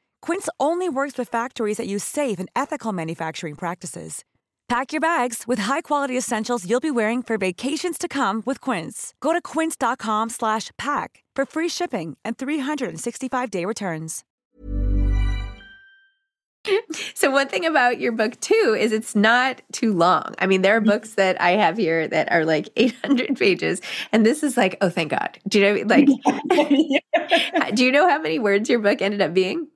Quince 0.21 0.49
only 0.59 0.89
works 0.89 1.17
with 1.17 1.29
factories 1.29 1.77
that 1.77 1.87
use 1.87 2.03
safe 2.03 2.39
and 2.39 2.49
ethical 2.55 2.93
manufacturing 2.93 3.55
practices. 3.55 4.23
Pack 4.71 4.93
your 4.93 5.01
bags 5.01 5.43
with 5.45 5.59
high-quality 5.59 6.17
essentials 6.17 6.65
you'll 6.65 6.79
be 6.79 6.91
wearing 6.91 7.21
for 7.21 7.37
vacations 7.37 7.97
to 7.97 8.07
come 8.07 8.41
with 8.45 8.61
Quince. 8.61 9.13
Go 9.19 9.33
to 9.33 9.41
quince.com 9.41 10.29
slash 10.29 10.71
pack 10.77 11.25
for 11.35 11.45
free 11.45 11.67
shipping 11.67 12.15
and 12.23 12.37
365-day 12.37 13.65
returns. 13.65 14.23
So 17.15 17.31
one 17.31 17.49
thing 17.49 17.65
about 17.65 17.99
your 17.99 18.13
book 18.13 18.39
too 18.39 18.77
is 18.79 18.93
it's 18.93 19.13
not 19.13 19.61
too 19.73 19.91
long. 19.93 20.35
I 20.39 20.45
mean, 20.45 20.61
there 20.61 20.77
are 20.77 20.81
books 20.81 21.15
that 21.15 21.41
I 21.41 21.51
have 21.51 21.75
here 21.75 22.07
that 22.07 22.31
are 22.31 22.45
like 22.45 22.69
800 22.77 23.37
pages, 23.37 23.81
and 24.13 24.25
this 24.25 24.41
is 24.41 24.55
like, 24.55 24.77
oh, 24.79 24.89
thank 24.89 25.11
God. 25.11 25.37
Do 25.49 25.59
you 25.59 25.65
know, 25.65 25.83
like, 25.85 26.05
do 27.75 27.83
you 27.83 27.91
know 27.91 28.07
how 28.07 28.21
many 28.21 28.39
words 28.39 28.69
your 28.69 28.79
book 28.79 29.01
ended 29.01 29.21
up 29.21 29.33
being? 29.33 29.67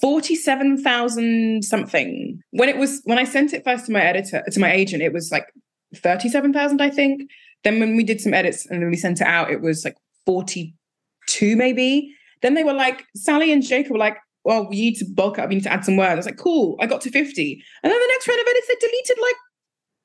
47,000 0.00 1.64
something. 1.64 2.40
When 2.50 2.68
it 2.68 2.76
was, 2.76 3.00
when 3.04 3.18
I 3.18 3.24
sent 3.24 3.52
it 3.52 3.64
first 3.64 3.86
to 3.86 3.92
my 3.92 4.02
editor, 4.02 4.42
to 4.50 4.60
my 4.60 4.72
agent, 4.72 5.02
it 5.02 5.12
was 5.12 5.30
like 5.30 5.46
37,000, 5.94 6.80
I 6.80 6.90
think. 6.90 7.30
Then 7.64 7.80
when 7.80 7.96
we 7.96 8.04
did 8.04 8.20
some 8.20 8.34
edits 8.34 8.66
and 8.66 8.82
then 8.82 8.90
we 8.90 8.96
sent 8.96 9.20
it 9.20 9.26
out, 9.26 9.50
it 9.50 9.60
was 9.60 9.84
like 9.84 9.96
42 10.26 11.56
maybe. 11.56 12.14
Then 12.42 12.54
they 12.54 12.64
were 12.64 12.72
like, 12.72 13.04
Sally 13.16 13.52
and 13.52 13.62
Jacob 13.62 13.92
were 13.92 13.98
like, 13.98 14.18
well, 14.44 14.68
we 14.68 14.80
need 14.80 14.96
to 14.96 15.04
bulk 15.04 15.38
up, 15.38 15.48
we 15.48 15.56
need 15.56 15.64
to 15.64 15.72
add 15.72 15.84
some 15.84 15.96
words. 15.96 16.12
I 16.12 16.14
was 16.14 16.26
like, 16.26 16.36
cool, 16.36 16.76
I 16.80 16.86
got 16.86 17.00
to 17.00 17.10
50. 17.10 17.62
And 17.82 17.92
then 17.92 17.98
the 17.98 18.06
next 18.12 18.28
round 18.28 18.40
of 18.40 18.46
edits, 18.46 18.68
they 18.68 18.86
deleted 18.86 19.18
like 19.20 19.36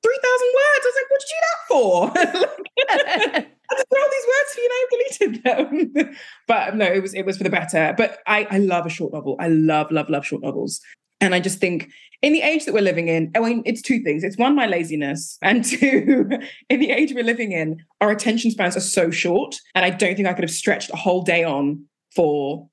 3,000 0.02 0.48
words. 0.54 0.82
I 0.82 0.88
was 0.88 0.96
like, 0.98 1.10
what 1.10 1.20
did 1.20 1.30
you 1.30 1.38
do 1.38 1.44
that 1.46 1.60
for? 1.68 3.48
I 3.70 3.74
just 3.74 3.86
all 3.92 4.10
these 4.10 4.28
words 4.32 4.50
for 4.54 4.60
you 4.60 4.68
now 4.68 4.84
deleted 4.90 5.94
them. 6.04 6.14
but 6.46 6.76
no, 6.76 6.86
it 6.86 7.02
was 7.02 7.14
it 7.14 7.24
was 7.24 7.38
for 7.38 7.44
the 7.44 7.50
better. 7.50 7.94
But 7.96 8.18
I, 8.26 8.46
I 8.50 8.58
love 8.58 8.86
a 8.86 8.90
short 8.90 9.12
novel. 9.12 9.36
I 9.38 9.48
love, 9.48 9.90
love, 9.90 10.10
love 10.10 10.26
short 10.26 10.42
novels. 10.42 10.80
And 11.20 11.34
I 11.34 11.40
just 11.40 11.60
think 11.60 11.88
in 12.20 12.32
the 12.32 12.42
age 12.42 12.64
that 12.64 12.74
we're 12.74 12.82
living 12.82 13.08
in, 13.08 13.30
I 13.36 13.40
mean, 13.40 13.62
it's 13.64 13.80
two 13.80 14.00
things. 14.02 14.24
It's 14.24 14.36
one, 14.36 14.56
my 14.56 14.66
laziness, 14.66 15.38
and 15.40 15.64
two, 15.64 16.28
in 16.68 16.80
the 16.80 16.90
age 16.90 17.12
we're 17.14 17.24
living 17.24 17.52
in, 17.52 17.82
our 18.00 18.10
attention 18.10 18.50
spans 18.50 18.76
are 18.76 18.80
so 18.80 19.10
short. 19.10 19.56
And 19.74 19.84
I 19.84 19.90
don't 19.90 20.16
think 20.16 20.28
I 20.28 20.32
could 20.32 20.44
have 20.44 20.50
stretched 20.50 20.90
a 20.90 20.96
whole 20.96 21.22
day 21.22 21.44
on 21.44 21.84
for 22.14 22.68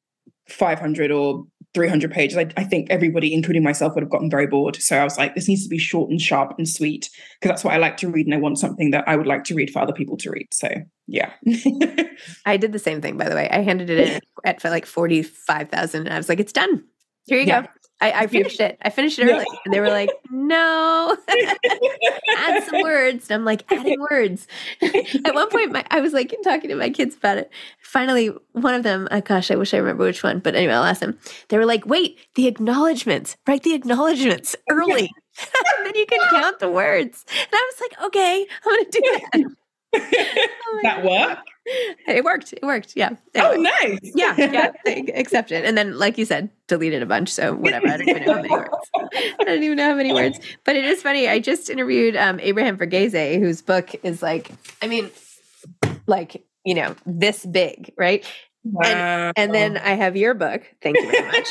500 0.47 1.11
or 1.11 1.45
300 1.73 2.11
pages, 2.11 2.37
I, 2.37 2.47
I, 2.57 2.63
think 2.63 2.89
everybody, 2.89 3.33
including 3.33 3.63
myself, 3.63 3.93
would 3.93 4.01
have 4.01 4.09
gotten 4.09 4.29
very 4.29 4.47
bored. 4.47 4.75
So 4.77 4.97
I 4.97 5.03
was 5.03 5.17
like, 5.17 5.35
this 5.35 5.47
needs 5.47 5.63
to 5.63 5.69
be 5.69 5.77
short 5.77 6.09
and 6.09 6.19
sharp 6.19 6.55
and 6.57 6.67
sweet 6.67 7.09
because 7.39 7.49
that's 7.49 7.63
what 7.63 7.73
I 7.73 7.77
like 7.77 7.97
to 7.97 8.09
read. 8.09 8.25
And 8.25 8.33
I 8.33 8.39
want 8.39 8.57
something 8.57 8.91
that 8.91 9.07
I 9.07 9.15
would 9.15 9.27
like 9.27 9.43
to 9.45 9.55
read 9.55 9.69
for 9.69 9.79
other 9.79 9.93
people 9.93 10.17
to 10.17 10.31
read. 10.31 10.47
So 10.51 10.69
yeah. 11.07 11.31
I 12.45 12.57
did 12.57 12.71
the 12.71 12.79
same 12.79 13.01
thing, 13.01 13.17
by 13.17 13.29
the 13.29 13.35
way. 13.35 13.49
I 13.49 13.61
handed 13.61 13.89
it 13.89 14.07
in 14.07 14.21
at 14.45 14.61
for 14.61 14.69
like 14.69 14.85
45,000 14.85 16.05
and 16.05 16.13
I 16.13 16.17
was 16.17 16.29
like, 16.29 16.39
it's 16.39 16.53
done. 16.53 16.83
Here 17.25 17.39
you 17.39 17.45
yeah. 17.45 17.61
go. 17.63 17.67
I, 18.01 18.11
I, 18.11 18.27
finished 18.27 18.59
it. 18.61 18.77
I 18.81 18.89
finished 18.89 19.19
it 19.19 19.25
early. 19.25 19.45
Yeah. 19.51 19.59
And 19.65 19.73
they 19.73 19.79
were 19.81 19.89
like, 19.89 20.09
no, 20.31 21.17
add 22.37 22.63
some 22.63 22.81
words. 22.81 23.29
And 23.29 23.39
I'm 23.39 23.45
like, 23.45 23.69
adding 23.71 23.99
words. 24.09 24.47
At 24.81 25.35
one 25.35 25.49
point, 25.49 25.71
my, 25.71 25.85
I 25.91 25.99
was 25.99 26.13
like 26.13 26.33
talking 26.43 26.69
to 26.69 26.75
my 26.75 26.89
kids 26.89 27.17
about 27.17 27.37
it. 27.37 27.51
Finally, 27.81 28.31
one 28.53 28.73
of 28.73 28.83
them, 28.83 29.07
oh 29.11 29.21
gosh, 29.21 29.51
I 29.51 29.55
wish 29.55 29.73
I 29.73 29.77
remember 29.77 30.05
which 30.05 30.23
one, 30.23 30.39
but 30.39 30.55
anyway, 30.55 30.73
I'll 30.73 30.83
ask 30.83 31.01
them. 31.01 31.17
They 31.49 31.57
were 31.57 31.65
like, 31.65 31.85
wait, 31.85 32.19
the 32.35 32.47
acknowledgments, 32.47 33.35
write 33.47 33.63
the 33.63 33.73
acknowledgments 33.73 34.55
early. 34.69 35.11
and 35.77 35.85
then 35.85 35.95
you 35.95 36.05
can 36.05 36.19
count 36.29 36.59
the 36.59 36.69
words. 36.69 37.25
And 37.29 37.49
I 37.53 37.71
was 37.73 37.81
like, 37.81 38.07
okay, 38.07 38.47
I'm 38.65 38.73
going 38.73 38.85
to 38.85 38.91
do 38.91 39.01
that. 39.01 39.55
Oh 39.95 40.79
that 40.83 41.03
worked. 41.03 41.49
It 42.07 42.23
worked. 42.23 42.53
It 42.53 42.63
worked. 42.63 42.93
Yeah. 42.95 43.11
Anyway. 43.35 43.55
Oh, 43.57 43.61
nice. 43.61 43.99
yeah. 44.15 44.35
Yeah. 44.37 44.71
Accepted. 45.15 45.65
And 45.65 45.77
then, 45.77 45.99
like 45.99 46.17
you 46.17 46.25
said, 46.25 46.49
deleted 46.67 47.03
a 47.03 47.05
bunch. 47.05 47.29
So 47.29 47.53
whatever. 47.53 47.87
I 47.87 47.97
don't 47.97 48.09
even 48.09 48.25
know 48.25 48.33
how 48.33 48.41
many 48.41 48.49
words. 48.49 48.69
I 49.39 49.43
don't 49.43 49.63
even 49.63 49.77
know 49.77 49.89
how 49.89 49.95
many 49.95 50.13
words. 50.13 50.39
But 50.63 50.75
it 50.75 50.85
is 50.85 51.01
funny. 51.01 51.27
I 51.27 51.39
just 51.39 51.69
interviewed 51.69 52.15
um, 52.15 52.39
Abraham 52.39 52.77
Verghese, 52.77 53.39
whose 53.39 53.61
book 53.61 53.91
is 54.03 54.23
like, 54.23 54.51
I 54.81 54.87
mean, 54.87 55.11
like 56.07 56.43
you 56.65 56.75
know, 56.75 56.95
this 57.05 57.45
big, 57.45 57.93
right? 57.97 58.25
Wow. 58.63 58.83
And, 58.85 59.33
and 59.37 59.55
then 59.55 59.77
I 59.77 59.91
have 59.91 60.17
your 60.17 60.33
book. 60.33 60.63
Thank 60.81 60.97
you 60.97 61.11
very 61.11 61.27
much. 61.27 61.47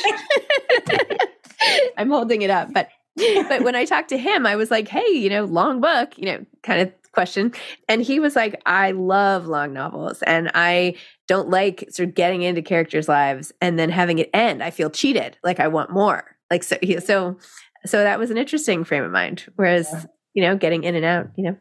I'm 1.97 2.09
holding 2.09 2.41
it 2.41 2.49
up, 2.49 2.71
but 2.73 2.89
but 3.15 3.63
when 3.63 3.75
I 3.75 3.83
talked 3.85 4.09
to 4.09 4.17
him, 4.17 4.45
I 4.45 4.55
was 4.55 4.71
like, 4.71 4.87
hey, 4.87 5.11
you 5.11 5.29
know, 5.29 5.43
long 5.43 5.81
book, 5.81 6.17
you 6.17 6.25
know, 6.25 6.45
kind 6.63 6.81
of 6.81 6.93
question. 7.19 7.51
And 7.89 8.01
he 8.01 8.21
was 8.21 8.33
like, 8.33 8.61
I 8.65 8.91
love 8.91 9.45
long 9.45 9.73
novels 9.73 10.21
and 10.21 10.49
I 10.55 10.95
don't 11.27 11.49
like 11.49 11.83
sort 11.89 12.07
of 12.07 12.15
getting 12.15 12.43
into 12.43 12.61
characters' 12.61 13.09
lives 13.09 13.51
and 13.59 13.77
then 13.77 13.89
having 13.89 14.19
it 14.19 14.29
end. 14.33 14.63
I 14.63 14.71
feel 14.71 14.89
cheated. 14.89 15.37
Like 15.43 15.59
I 15.59 15.67
want 15.67 15.91
more. 15.91 16.37
Like 16.49 16.63
so 16.63 16.77
so 17.03 17.37
so 17.85 18.03
that 18.03 18.19
was 18.19 18.31
an 18.31 18.37
interesting 18.37 18.85
frame 18.85 19.03
of 19.03 19.11
mind. 19.11 19.51
Whereas, 19.57 19.89
yeah. 19.91 20.03
you 20.33 20.43
know, 20.43 20.55
getting 20.55 20.85
in 20.85 20.95
and 20.95 21.03
out, 21.03 21.27
you 21.35 21.43
know. 21.43 21.57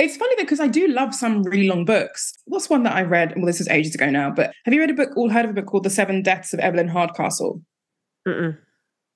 It's 0.00 0.16
funny 0.16 0.34
because 0.36 0.58
I 0.58 0.66
do 0.66 0.88
love 0.88 1.14
some 1.14 1.44
really 1.44 1.68
long 1.68 1.84
books. 1.84 2.32
What's 2.46 2.68
one 2.68 2.82
that 2.82 2.96
I 2.96 3.02
read? 3.02 3.34
Well, 3.36 3.46
this 3.46 3.60
is 3.60 3.68
ages 3.68 3.94
ago 3.94 4.10
now, 4.10 4.32
but 4.32 4.52
have 4.64 4.74
you 4.74 4.80
read 4.80 4.90
a 4.90 4.94
book 4.94 5.10
all 5.16 5.30
heard 5.30 5.44
of 5.44 5.52
a 5.52 5.54
book 5.54 5.66
called 5.66 5.84
The 5.84 5.90
Seven 5.90 6.20
Deaths 6.20 6.52
of 6.52 6.58
Evelyn 6.58 6.88
Hardcastle? 6.88 7.62
Mm-mm. 8.26 8.58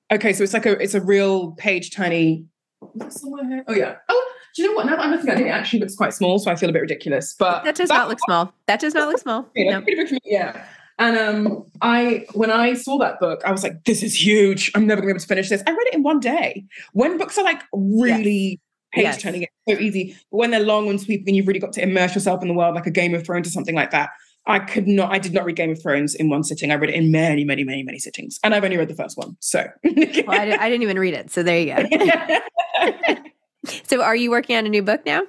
Okay, 0.09 0.31
so 0.31 0.41
it's 0.41 0.53
like 0.53 0.65
a 0.65 0.81
it's 0.81 0.93
a 0.93 1.01
real 1.01 1.51
page 1.51 1.91
tiny. 1.91 2.45
Oh 2.81 3.73
yeah. 3.75 3.95
Oh, 4.07 4.33
do 4.55 4.61
you 4.61 4.69
know 4.69 4.75
what? 4.75 4.85
Now 4.85 4.95
that 4.95 5.05
I'm 5.05 5.11
looking 5.11 5.29
at 5.29 5.39
it, 5.39 5.47
it 5.47 5.49
actually 5.49 5.79
looks 5.79 5.95
quite 5.95 6.13
small, 6.13 6.39
so 6.39 6.51
I 6.51 6.55
feel 6.55 6.69
a 6.69 6.73
bit 6.73 6.81
ridiculous. 6.81 7.33
But 7.37 7.63
that 7.63 7.75
does 7.75 7.89
that, 7.89 7.97
not 7.97 8.09
look 8.09 8.19
small. 8.19 8.53
That 8.67 8.79
does 8.79 8.93
not 8.93 9.09
look 9.09 9.19
small. 9.19 9.47
no. 9.55 9.83
Yeah. 10.23 10.65
And 10.99 11.17
um, 11.17 11.65
I 11.81 12.25
when 12.33 12.51
I 12.51 12.73
saw 12.73 12.97
that 12.99 13.19
book, 13.21 13.41
I 13.45 13.51
was 13.51 13.63
like, 13.63 13.85
"This 13.85 14.03
is 14.03 14.21
huge! 14.21 14.69
I'm 14.75 14.85
never 14.85 15.01
going 15.01 15.07
to 15.07 15.13
be 15.13 15.17
able 15.17 15.21
to 15.21 15.27
finish 15.27 15.49
this." 15.49 15.63
I 15.65 15.71
read 15.71 15.87
it 15.87 15.93
in 15.93 16.03
one 16.03 16.19
day. 16.19 16.65
When 16.91 17.17
books 17.17 17.37
are 17.37 17.43
like 17.43 17.61
really 17.71 18.59
yes. 18.93 19.15
page 19.15 19.23
turning, 19.23 19.43
it's 19.43 19.53
so 19.67 19.81
easy. 19.81 20.17
But 20.29 20.37
when 20.37 20.51
they're 20.51 20.59
long 20.59 20.89
and 20.89 20.99
sweeping, 20.99 21.29
and 21.29 21.37
you've 21.37 21.47
really 21.47 21.61
got 21.61 21.71
to 21.73 21.81
immerse 21.81 22.15
yourself 22.15 22.41
in 22.41 22.49
the 22.49 22.53
world, 22.53 22.75
like 22.75 22.85
a 22.85 22.91
Game 22.91 23.13
of 23.13 23.25
Thrones 23.25 23.47
or 23.47 23.51
something 23.51 23.75
like 23.75 23.91
that. 23.91 24.09
I 24.45 24.57
could 24.57 24.87
not. 24.87 25.11
I 25.11 25.19
did 25.19 25.33
not 25.33 25.45
read 25.45 25.55
Game 25.55 25.71
of 25.71 25.81
Thrones 25.81 26.15
in 26.15 26.29
one 26.29 26.43
sitting. 26.43 26.71
I 26.71 26.75
read 26.75 26.89
it 26.89 26.95
in 26.95 27.11
many, 27.11 27.45
many, 27.45 27.63
many, 27.63 27.83
many 27.83 27.99
sittings, 27.99 28.39
and 28.43 28.53
I've 28.53 28.63
only 28.63 28.77
read 28.77 28.89
the 28.89 28.95
first 28.95 29.17
one. 29.17 29.37
So 29.39 29.67
well, 29.83 29.93
I, 30.27 30.45
did, 30.45 30.59
I 30.59 30.69
didn't 30.69 30.83
even 30.83 30.99
read 30.99 31.13
it. 31.13 31.31
So 31.31 31.43
there 31.43 31.59
you 31.59 31.75
go. 31.75 33.19
So 33.87 34.01
are 34.01 34.15
you 34.15 34.31
working 34.31 34.55
on 34.55 34.65
a 34.65 34.69
new 34.69 34.81
book 34.81 35.05
now? 35.05 35.23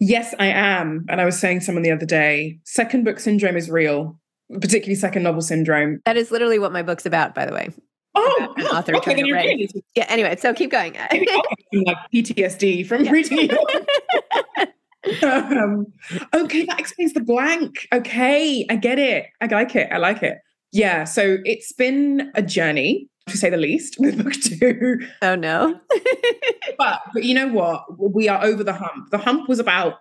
Yes, 0.00 0.34
I 0.38 0.46
am. 0.46 1.06
And 1.08 1.20
I 1.20 1.24
was 1.24 1.38
saying 1.38 1.60
someone 1.60 1.82
the 1.82 1.92
other 1.92 2.06
day, 2.06 2.58
second 2.64 3.04
book 3.04 3.20
syndrome 3.20 3.56
is 3.56 3.70
real, 3.70 4.18
particularly 4.52 4.96
second 4.96 5.22
novel 5.22 5.42
syndrome. 5.42 6.00
That 6.04 6.16
is 6.16 6.30
literally 6.30 6.58
what 6.58 6.72
my 6.72 6.82
book's 6.82 7.06
about, 7.06 7.34
by 7.34 7.46
the 7.46 7.52
way. 7.52 7.68
Oh, 8.14 8.54
an 8.56 8.66
author 8.66 8.96
okay, 8.96 9.14
then 9.14 9.26
you're 9.26 9.36
write. 9.36 9.70
Yeah, 9.94 10.06
anyway, 10.08 10.36
so 10.36 10.54
keep 10.54 10.70
going. 10.70 10.94
like 11.12 11.96
PTSD 12.14 12.86
from 12.86 13.04
yeah. 13.04 13.10
reading 13.10 13.50
um, 15.22 15.86
okay, 16.34 16.64
that 16.64 16.80
explains 16.80 17.12
the 17.12 17.20
blank. 17.20 17.86
Okay, 17.92 18.66
I 18.70 18.76
get 18.76 18.98
it. 18.98 19.26
I 19.42 19.46
like 19.46 19.76
it. 19.76 19.92
I 19.92 19.98
like 19.98 20.22
it. 20.22 20.38
Yeah, 20.72 21.04
so 21.04 21.38
it's 21.44 21.72
been 21.72 22.32
a 22.34 22.42
journey 22.42 23.08
to 23.28 23.36
say 23.36 23.50
the 23.50 23.56
least, 23.56 23.96
with 24.00 24.22
book 24.22 24.32
two. 24.34 25.06
Oh 25.22 25.34
no. 25.34 25.80
but 26.78 27.00
but 27.12 27.24
you 27.24 27.34
know 27.34 27.48
what? 27.48 27.84
We 27.98 28.28
are 28.28 28.42
over 28.44 28.64
the 28.64 28.72
hump. 28.72 29.10
The 29.10 29.18
hump 29.18 29.48
was 29.48 29.58
about 29.58 29.94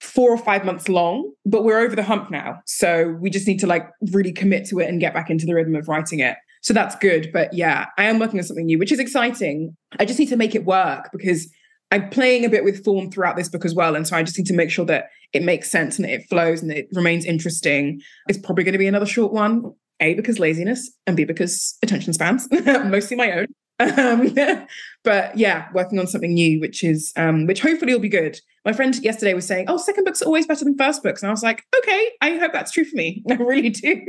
four 0.00 0.30
or 0.30 0.38
five 0.38 0.64
months 0.64 0.88
long, 0.88 1.32
but 1.46 1.62
we're 1.62 1.78
over 1.78 1.94
the 1.94 2.02
hump 2.02 2.30
now. 2.30 2.60
So 2.66 3.16
we 3.20 3.30
just 3.30 3.46
need 3.46 3.60
to 3.60 3.68
like 3.68 3.88
really 4.10 4.32
commit 4.32 4.66
to 4.68 4.80
it 4.80 4.88
and 4.88 5.00
get 5.00 5.14
back 5.14 5.30
into 5.30 5.46
the 5.46 5.54
rhythm 5.54 5.76
of 5.76 5.86
writing 5.86 6.18
it. 6.18 6.36
So 6.60 6.74
that's 6.74 6.96
good. 6.96 7.30
But 7.32 7.52
yeah, 7.52 7.86
I 7.98 8.04
am 8.04 8.18
working 8.18 8.38
on 8.40 8.44
something 8.44 8.66
new, 8.66 8.78
which 8.78 8.92
is 8.92 8.98
exciting. 8.98 9.76
I 10.00 10.04
just 10.04 10.18
need 10.18 10.28
to 10.30 10.36
make 10.36 10.54
it 10.54 10.64
work 10.64 11.10
because 11.12 11.48
I'm 11.92 12.08
playing 12.08 12.44
a 12.44 12.48
bit 12.48 12.64
with 12.64 12.84
form 12.84 13.10
throughout 13.10 13.36
this 13.36 13.48
book 13.48 13.64
as 13.64 13.74
well. 13.74 13.94
And 13.94 14.06
so 14.06 14.16
I 14.16 14.22
just 14.22 14.38
need 14.38 14.46
to 14.46 14.54
make 14.54 14.70
sure 14.70 14.86
that 14.86 15.06
it 15.32 15.42
makes 15.42 15.70
sense 15.70 15.98
and 15.98 16.04
that 16.04 16.14
it 16.14 16.26
flows 16.28 16.62
and 16.62 16.70
that 16.70 16.78
it 16.78 16.88
remains 16.92 17.24
interesting. 17.24 18.00
It's 18.28 18.38
probably 18.38 18.64
going 18.64 18.72
to 18.72 18.78
be 18.78 18.86
another 18.86 19.06
short 19.06 19.32
one. 19.32 19.74
A, 20.02 20.14
because 20.14 20.38
laziness, 20.38 20.90
and 21.06 21.16
B, 21.16 21.24
because 21.24 21.78
attention 21.82 22.12
spans, 22.12 22.48
mostly 22.84 23.16
my 23.16 23.32
own. 23.32 23.46
Um, 23.80 24.34
but 25.04 25.36
yeah, 25.36 25.68
working 25.74 25.98
on 25.98 26.06
something 26.06 26.34
new, 26.34 26.60
which 26.60 26.84
is 26.84 27.12
um, 27.16 27.46
which 27.46 27.60
hopefully 27.60 27.92
will 27.92 28.00
be 28.00 28.08
good. 28.08 28.38
My 28.64 28.72
friend 28.72 28.94
yesterday 29.02 29.34
was 29.34 29.46
saying, 29.46 29.66
"Oh, 29.68 29.76
second 29.76 30.04
books 30.04 30.22
are 30.22 30.26
always 30.26 30.46
better 30.46 30.64
than 30.64 30.76
first 30.76 31.02
books," 31.02 31.22
and 31.22 31.28
I 31.28 31.32
was 31.32 31.42
like, 31.42 31.62
"Okay, 31.78 32.10
I 32.20 32.36
hope 32.36 32.52
that's 32.52 32.72
true 32.72 32.84
for 32.84 32.96
me. 32.96 33.24
I 33.30 33.34
really 33.34 33.70
do." 33.70 34.00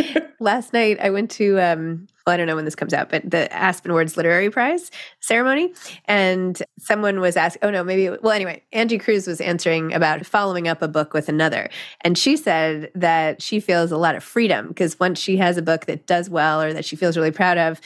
Last 0.40 0.72
night, 0.72 0.98
I 1.00 1.10
went 1.10 1.30
to, 1.32 1.58
um, 1.60 2.06
well, 2.26 2.34
I 2.34 2.36
don't 2.36 2.46
know 2.46 2.56
when 2.56 2.64
this 2.64 2.74
comes 2.74 2.92
out, 2.92 3.10
but 3.10 3.28
the 3.28 3.52
Aspen 3.52 3.92
Words 3.92 4.16
Literary 4.16 4.50
Prize 4.50 4.90
ceremony. 5.20 5.72
And 6.06 6.62
someone 6.78 7.20
was 7.20 7.36
asking, 7.36 7.60
oh 7.62 7.70
no, 7.70 7.84
maybe, 7.84 8.08
well, 8.08 8.32
anyway, 8.32 8.62
Angie 8.72 8.98
Cruz 8.98 9.26
was 9.26 9.40
answering 9.40 9.92
about 9.92 10.26
following 10.26 10.68
up 10.68 10.82
a 10.82 10.88
book 10.88 11.14
with 11.14 11.28
another. 11.28 11.68
And 12.02 12.16
she 12.16 12.36
said 12.36 12.90
that 12.94 13.42
she 13.42 13.60
feels 13.60 13.92
a 13.92 13.96
lot 13.96 14.14
of 14.14 14.24
freedom 14.24 14.68
because 14.68 14.98
once 14.98 15.20
she 15.20 15.36
has 15.36 15.56
a 15.56 15.62
book 15.62 15.86
that 15.86 16.06
does 16.06 16.28
well 16.28 16.60
or 16.60 16.72
that 16.72 16.84
she 16.84 16.96
feels 16.96 17.16
really 17.16 17.30
proud 17.32 17.58
of, 17.58 17.80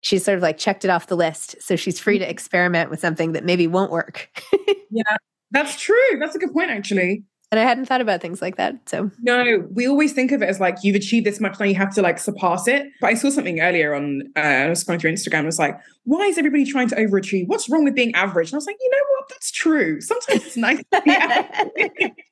she's 0.00 0.24
sort 0.24 0.36
of 0.36 0.42
like 0.42 0.58
checked 0.58 0.84
it 0.84 0.90
off 0.90 1.06
the 1.06 1.16
list. 1.16 1.56
So 1.60 1.76
she's 1.76 1.98
free 1.98 2.18
to 2.18 2.28
experiment 2.28 2.90
with 2.90 3.00
something 3.00 3.32
that 3.32 3.44
maybe 3.44 3.66
won't 3.66 3.90
work. 3.90 4.28
yeah, 4.90 5.16
that's 5.50 5.80
true. 5.80 6.18
That's 6.18 6.34
a 6.34 6.38
good 6.38 6.52
point, 6.52 6.70
actually. 6.70 7.24
And 7.52 7.60
I 7.60 7.64
hadn't 7.64 7.84
thought 7.84 8.00
about 8.00 8.22
things 8.22 8.40
like 8.40 8.56
that. 8.56 8.88
So 8.88 9.10
no, 9.20 9.68
we 9.72 9.86
always 9.86 10.14
think 10.14 10.32
of 10.32 10.40
it 10.40 10.48
as 10.48 10.58
like 10.58 10.78
you've 10.82 10.96
achieved 10.96 11.26
this 11.26 11.38
much, 11.38 11.60
now 11.60 11.66
you 11.66 11.74
have 11.74 11.94
to 11.94 12.00
like 12.00 12.18
surpass 12.18 12.66
it. 12.66 12.86
But 12.98 13.08
I 13.08 13.14
saw 13.14 13.28
something 13.28 13.60
earlier 13.60 13.94
on, 13.94 14.22
uh, 14.34 14.40
I 14.40 14.68
was 14.70 14.82
going 14.84 14.98
through 14.98 15.12
Instagram. 15.12 15.42
It 15.42 15.46
was 15.46 15.58
like, 15.58 15.78
why 16.04 16.22
is 16.22 16.38
everybody 16.38 16.64
trying 16.64 16.88
to 16.88 16.96
overachieve? 16.96 17.48
What's 17.48 17.68
wrong 17.68 17.84
with 17.84 17.94
being 17.94 18.14
average? 18.14 18.48
And 18.48 18.54
I 18.54 18.56
was 18.56 18.66
like, 18.66 18.78
you 18.80 18.90
know 18.90 19.04
what? 19.18 19.28
That's 19.28 19.50
true. 19.50 20.00
Sometimes 20.00 20.46
it's 20.46 20.56
nice 20.56 20.78
to 20.78 21.02
be 21.02 21.10
average. 21.10 22.12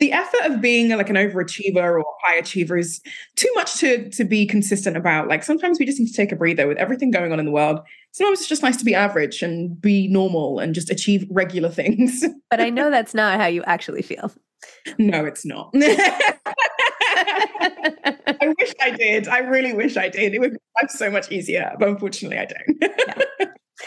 the 0.00 0.12
effort 0.12 0.40
of 0.46 0.60
being 0.60 0.88
like 0.90 1.10
an 1.10 1.16
overachiever 1.16 2.00
or 2.00 2.04
high 2.24 2.36
achiever 2.36 2.76
is 2.76 3.00
too 3.36 3.50
much 3.54 3.76
to 3.76 4.10
to 4.10 4.24
be 4.24 4.46
consistent 4.46 4.96
about. 4.96 5.28
Like 5.28 5.44
sometimes 5.44 5.78
we 5.78 5.86
just 5.86 6.00
need 6.00 6.08
to 6.08 6.12
take 6.12 6.32
a 6.32 6.36
breather 6.36 6.66
with 6.66 6.76
everything 6.78 7.12
going 7.12 7.32
on 7.32 7.38
in 7.38 7.46
the 7.46 7.52
world. 7.52 7.78
Sometimes 8.10 8.40
it's 8.40 8.48
just 8.48 8.64
nice 8.64 8.76
to 8.78 8.84
be 8.84 8.96
average 8.96 9.42
and 9.42 9.80
be 9.80 10.08
normal 10.08 10.58
and 10.58 10.74
just 10.74 10.90
achieve 10.90 11.24
regular 11.30 11.68
things. 11.70 12.24
but 12.50 12.60
I 12.60 12.70
know 12.70 12.90
that's 12.90 13.14
not 13.14 13.38
how 13.38 13.46
you 13.46 13.62
actually 13.64 14.02
feel. 14.02 14.32
No, 14.98 15.24
it's 15.24 15.44
not. 15.44 15.70
I 18.26 18.54
wish 18.58 18.72
I 18.80 18.90
did. 18.90 19.28
I 19.28 19.38
really 19.38 19.72
wish 19.72 19.96
I 19.96 20.08
did. 20.08 20.34
It 20.34 20.40
would 20.40 20.52
be 20.52 20.58
so 20.88 21.10
much 21.10 21.30
easier, 21.30 21.74
but 21.78 21.88
unfortunately, 21.88 22.38
I 22.38 22.46
don't. 22.46 22.76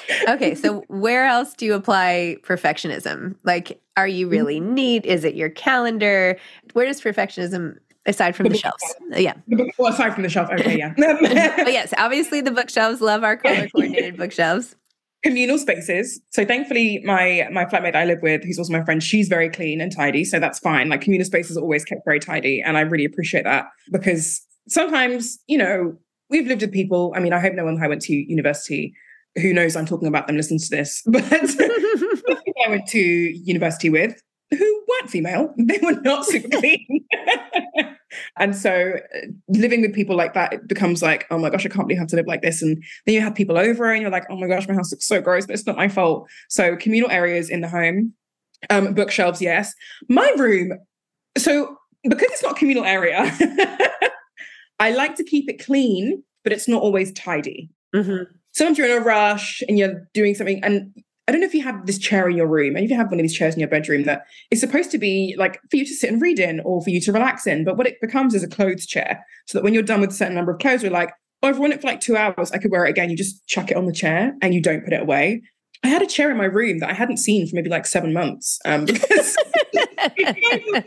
yeah. 0.08 0.34
Okay, 0.34 0.56
so 0.56 0.84
where 0.88 1.26
else 1.26 1.54
do 1.54 1.66
you 1.66 1.74
apply 1.74 2.38
perfectionism? 2.44 3.36
Like, 3.44 3.82
are 3.98 4.08
you 4.08 4.26
mm-hmm. 4.26 4.36
really 4.36 4.60
neat? 4.60 5.06
Is 5.06 5.24
it 5.24 5.36
your 5.36 5.50
calendar? 5.50 6.38
Where 6.74 6.86
does 6.86 7.02
perfectionism 7.02 7.78
aside 8.06 8.36
from 8.36 8.46
the, 8.46 8.50
the 8.50 8.58
shelves. 8.58 8.96
Yeah. 9.12 9.34
Well, 9.78 9.94
aside 9.94 10.14
from 10.14 10.24
the 10.24 10.30
shelf. 10.30 10.50
Okay, 10.50 10.78
yeah. 10.78 10.94
but 10.98 11.72
yes, 11.72 11.94
obviously 11.98 12.42
the 12.42 12.52
bookshelves. 12.52 13.02
Love 13.02 13.24
our 13.24 13.38
color 13.44 13.70
coordinated 13.70 14.18
bookshelves 14.18 14.76
communal 15.24 15.58
spaces. 15.58 16.20
So 16.32 16.46
thankfully, 16.46 17.02
my 17.04 17.48
my 17.52 17.66
flatmate 17.66 17.96
I 17.96 18.06
live 18.06 18.20
with, 18.22 18.44
who's 18.44 18.58
also 18.58 18.74
my 18.74 18.84
friend, 18.84 19.02
she's 19.02 19.28
very 19.28 19.50
clean 19.50 19.82
and 19.82 19.94
tidy, 19.94 20.24
so 20.24 20.40
that's 20.40 20.60
fine. 20.60 20.90
Like 20.90 21.02
communal 21.02 21.26
spaces 21.26 21.58
are 21.58 21.62
always 21.62 21.86
kept 21.86 22.02
very 22.06 22.20
tidy, 22.20 22.62
and 22.62 22.78
I 22.78 22.82
really 22.82 23.06
appreciate 23.06 23.44
that 23.44 23.66
because 23.92 24.42
sometimes, 24.68 25.40
you 25.48 25.58
know, 25.58 25.98
we've 26.30 26.48
lived 26.48 26.62
with 26.62 26.72
people. 26.72 27.14
I 27.16 27.20
mean, 27.20 27.34
I 27.34 27.40
hope 27.40 27.54
no 27.54 27.66
one 27.66 27.82
I 27.82 27.88
went 27.88 28.02
to 28.04 28.14
university 28.14 28.94
who 29.38 29.54
knows 29.54 29.76
I'm 29.76 29.86
talking 29.86 30.08
about 30.08 30.28
them 30.28 30.38
listens 30.38 30.70
to 30.70 30.76
this, 30.76 31.04
but 31.08 31.24
I 31.32 32.70
went 32.70 32.88
to 32.88 33.00
university 33.00 33.90
with 33.90 34.22
who 34.52 34.84
weren't 34.88 35.10
female. 35.10 35.54
They 35.58 35.80
were 35.82 36.00
not 36.02 36.26
super 36.26 36.50
clean. 36.60 37.06
and 38.38 38.56
so 38.56 38.94
uh, 39.16 39.28
living 39.48 39.82
with 39.82 39.94
people 39.94 40.16
like 40.16 40.34
that, 40.34 40.54
it 40.54 40.68
becomes 40.68 41.02
like, 41.02 41.26
oh 41.32 41.38
my 41.38 41.50
gosh, 41.50 41.66
I 41.66 41.70
can't 41.70 41.88
believe 41.88 42.00
I 42.00 42.02
have 42.02 42.10
to 42.10 42.16
live 42.16 42.28
like 42.28 42.42
this. 42.42 42.62
And 42.62 42.84
then 43.06 43.16
you 43.16 43.22
have 43.22 43.36
people 43.36 43.58
over 43.58 43.92
and 43.92 44.02
you're 44.02 44.12
like, 44.12 44.26
oh 44.30 44.38
my 44.38 44.48
gosh, 44.48 44.68
my 44.68 44.74
house 44.74 44.92
looks 44.92 45.08
so 45.08 45.22
gross, 45.22 45.46
but 45.46 45.54
it's 45.54 45.66
not 45.66 45.78
my 45.78 45.88
fault. 45.88 46.30
So 46.50 46.76
communal 46.76 47.12
areas 47.12 47.50
in 47.50 47.62
the 47.62 47.68
home, 47.68 48.14
um, 48.70 48.94
bookshelves, 48.94 49.42
yes. 49.42 49.74
My 50.08 50.32
room, 50.38 50.74
so 51.38 51.78
because 52.04 52.30
it's 52.32 52.44
not 52.44 52.54
a 52.54 52.60
communal 52.60 52.86
area, 52.86 53.32
I 54.80 54.92
like 54.92 55.16
to 55.16 55.24
keep 55.24 55.50
it 55.50 55.64
clean, 55.64 56.24
but 56.44 56.54
it's 56.54 56.68
not 56.68 56.82
always 56.82 57.12
tidy. 57.14 57.70
Mm-hmm. 57.96 58.32
Sometimes 58.54 58.78
you're 58.78 58.88
in 58.88 59.02
a 59.02 59.06
rush 59.06 59.62
and 59.68 59.78
you're 59.78 60.08
doing 60.14 60.36
something, 60.36 60.64
and 60.64 60.94
I 61.30 61.32
don't 61.32 61.42
know 61.42 61.48
if 61.48 61.54
you 61.54 61.62
have 61.62 61.86
this 61.86 62.00
chair 62.00 62.28
in 62.28 62.36
your 62.36 62.48
room 62.48 62.76
and 62.76 62.84
if 62.84 62.90
you 62.90 62.98
have 62.98 63.12
one 63.12 63.20
of 63.20 63.24
these 63.24 63.38
chairs 63.38 63.54
in 63.54 63.60
your 63.60 63.70
bedroom 63.70 64.02
that 64.06 64.26
is 64.50 64.60
supposed 64.60 64.90
to 64.90 64.98
be 64.98 65.36
like 65.38 65.62
for 65.70 65.78
you 65.78 65.86
to 65.86 65.94
sit 65.94 66.12
and 66.12 66.20
read 66.20 66.40
in 66.40 66.60
or 66.62 66.82
for 66.82 66.90
you 66.90 67.00
to 67.02 67.12
relax 67.12 67.46
in. 67.46 67.64
But 67.64 67.78
what 67.78 67.86
it 67.86 68.02
becomes 68.02 68.34
is 68.34 68.42
a 68.42 68.48
clothes 68.48 68.88
chair. 68.88 69.24
So 69.46 69.60
that 69.60 69.64
when 69.64 69.76
you're 69.76 69.84
done 69.84 70.02
with 70.02 70.10
a 70.10 70.14
certain 70.16 70.34
number 70.34 70.54
of 70.54 70.58
clothes, 70.58 70.82
you're 70.82 70.92
like, 70.92 71.12
oh, 71.44 71.50
I've 71.50 71.60
worn 71.60 71.72
it 71.72 71.82
for 71.82 71.88
like 71.88 72.02
two 72.02 72.18
hours. 72.18 72.52
I 72.52 72.58
could 72.58 72.72
wear 72.72 72.84
it 72.84 72.90
again. 72.90 73.12
You 73.12 73.16
just 73.16 73.46
chuck 73.46 73.70
it 73.70 73.78
on 73.78 73.86
the 73.86 73.94
chair 73.94 74.34
and 74.42 74.56
you 74.56 74.62
don't 74.62 74.84
put 74.84 74.92
it 74.92 75.04
away. 75.04 75.44
I 75.84 75.90
had 75.90 76.02
a 76.02 76.08
chair 76.08 76.32
in 76.32 76.38
my 76.38 76.46
room 76.46 76.80
that 76.80 76.90
I 76.90 76.94
hadn't 76.94 77.18
seen 77.18 77.48
for 77.48 77.56
maybe 77.56 77.70
like 77.70 77.86
seven 77.86 78.12
months 78.12 78.58
um, 78.66 78.86
because. 78.88 79.38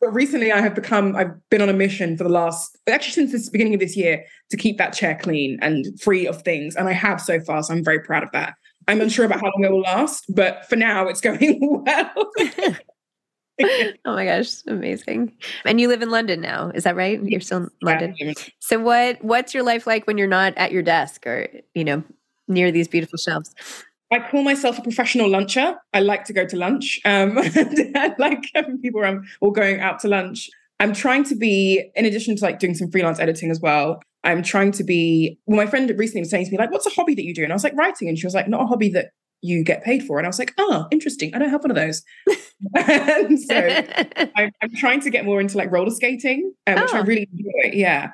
but 0.00 0.12
recently 0.12 0.52
I 0.52 0.60
have 0.60 0.76
become, 0.76 1.16
I've 1.16 1.32
been 1.50 1.62
on 1.62 1.68
a 1.68 1.72
mission 1.72 2.16
for 2.16 2.22
the 2.22 2.30
last, 2.30 2.78
actually 2.88 3.26
since 3.26 3.46
the 3.46 3.50
beginning 3.50 3.74
of 3.74 3.80
this 3.80 3.96
year, 3.96 4.24
to 4.50 4.56
keep 4.56 4.78
that 4.78 4.92
chair 4.92 5.18
clean 5.20 5.58
and 5.60 5.84
free 6.00 6.28
of 6.28 6.42
things. 6.42 6.76
And 6.76 6.88
I 6.88 6.92
have 6.92 7.20
so 7.20 7.40
far. 7.40 7.64
So 7.64 7.74
I'm 7.74 7.82
very 7.82 7.98
proud 7.98 8.22
of 8.22 8.30
that. 8.30 8.54
I'm 8.88 9.00
unsure 9.00 9.24
about 9.24 9.40
how 9.40 9.46
long 9.46 9.64
it 9.64 9.70
will 9.70 9.80
last, 9.80 10.24
but 10.28 10.66
for 10.66 10.76
now, 10.76 11.08
it's 11.08 11.20
going 11.20 11.58
well. 11.86 12.32
oh 14.04 14.14
my 14.14 14.24
gosh, 14.24 14.62
amazing! 14.66 15.32
And 15.64 15.80
you 15.80 15.88
live 15.88 16.02
in 16.02 16.10
London 16.10 16.40
now, 16.40 16.70
is 16.74 16.84
that 16.84 16.96
right? 16.96 17.20
You're 17.22 17.40
still 17.40 17.58
in 17.58 17.70
London. 17.82 18.14
Yeah. 18.18 18.32
So 18.60 18.78
what 18.78 19.22
what's 19.24 19.54
your 19.54 19.62
life 19.62 19.86
like 19.86 20.06
when 20.06 20.18
you're 20.18 20.28
not 20.28 20.56
at 20.56 20.72
your 20.72 20.82
desk 20.82 21.26
or 21.26 21.48
you 21.74 21.84
know 21.84 22.04
near 22.48 22.70
these 22.70 22.88
beautiful 22.88 23.18
shelves? 23.18 23.54
I 24.12 24.20
call 24.20 24.42
myself 24.42 24.78
a 24.78 24.82
professional 24.82 25.28
luncher. 25.28 25.76
I 25.92 26.00
like 26.00 26.24
to 26.26 26.32
go 26.32 26.46
to 26.46 26.56
lunch. 26.56 27.00
Um, 27.04 27.38
I 27.38 28.14
like 28.18 28.44
having 28.54 28.78
people 28.78 29.00
around 29.00 29.26
or 29.40 29.52
going 29.52 29.80
out 29.80 29.98
to 30.00 30.08
lunch. 30.08 30.48
I'm 30.78 30.92
trying 30.92 31.24
to 31.24 31.34
be, 31.34 31.90
in 31.96 32.04
addition 32.04 32.36
to 32.36 32.44
like 32.44 32.58
doing 32.58 32.74
some 32.74 32.90
freelance 32.90 33.18
editing 33.18 33.50
as 33.50 33.60
well, 33.60 34.00
I'm 34.26 34.42
trying 34.42 34.72
to 34.72 34.84
be. 34.84 35.38
Well, 35.46 35.56
my 35.56 35.66
friend 35.66 35.88
recently 35.96 36.20
was 36.20 36.30
saying 36.30 36.46
to 36.46 36.50
me, 36.50 36.58
like, 36.58 36.72
what's 36.72 36.86
a 36.86 36.90
hobby 36.90 37.14
that 37.14 37.24
you 37.24 37.34
do? 37.34 37.44
And 37.44 37.52
I 37.52 37.54
was 37.54 37.64
like, 37.64 37.76
writing. 37.76 38.08
And 38.08 38.18
she 38.18 38.26
was 38.26 38.34
like, 38.34 38.48
not 38.48 38.62
a 38.62 38.66
hobby 38.66 38.90
that 38.90 39.10
you 39.42 39.62
get 39.64 39.84
paid 39.84 40.02
for. 40.02 40.18
And 40.18 40.26
I 40.26 40.28
was 40.28 40.38
like, 40.38 40.52
oh, 40.58 40.86
interesting. 40.90 41.34
I 41.34 41.38
don't 41.38 41.50
have 41.50 41.62
one 41.62 41.70
of 41.70 41.76
those. 41.76 42.02
and 42.74 43.40
so 43.40 43.54
I'm, 44.36 44.50
I'm, 44.62 44.74
trying 44.76 45.00
to 45.00 45.10
get 45.10 45.24
more 45.24 45.40
into 45.40 45.56
like 45.56 45.70
roller 45.70 45.90
skating, 45.90 46.52
um, 46.66 46.80
which 46.80 46.92
I 46.92 47.00
oh. 47.00 47.04
really 47.04 47.28
enjoy. 47.32 47.76
Yeah. 47.76 48.10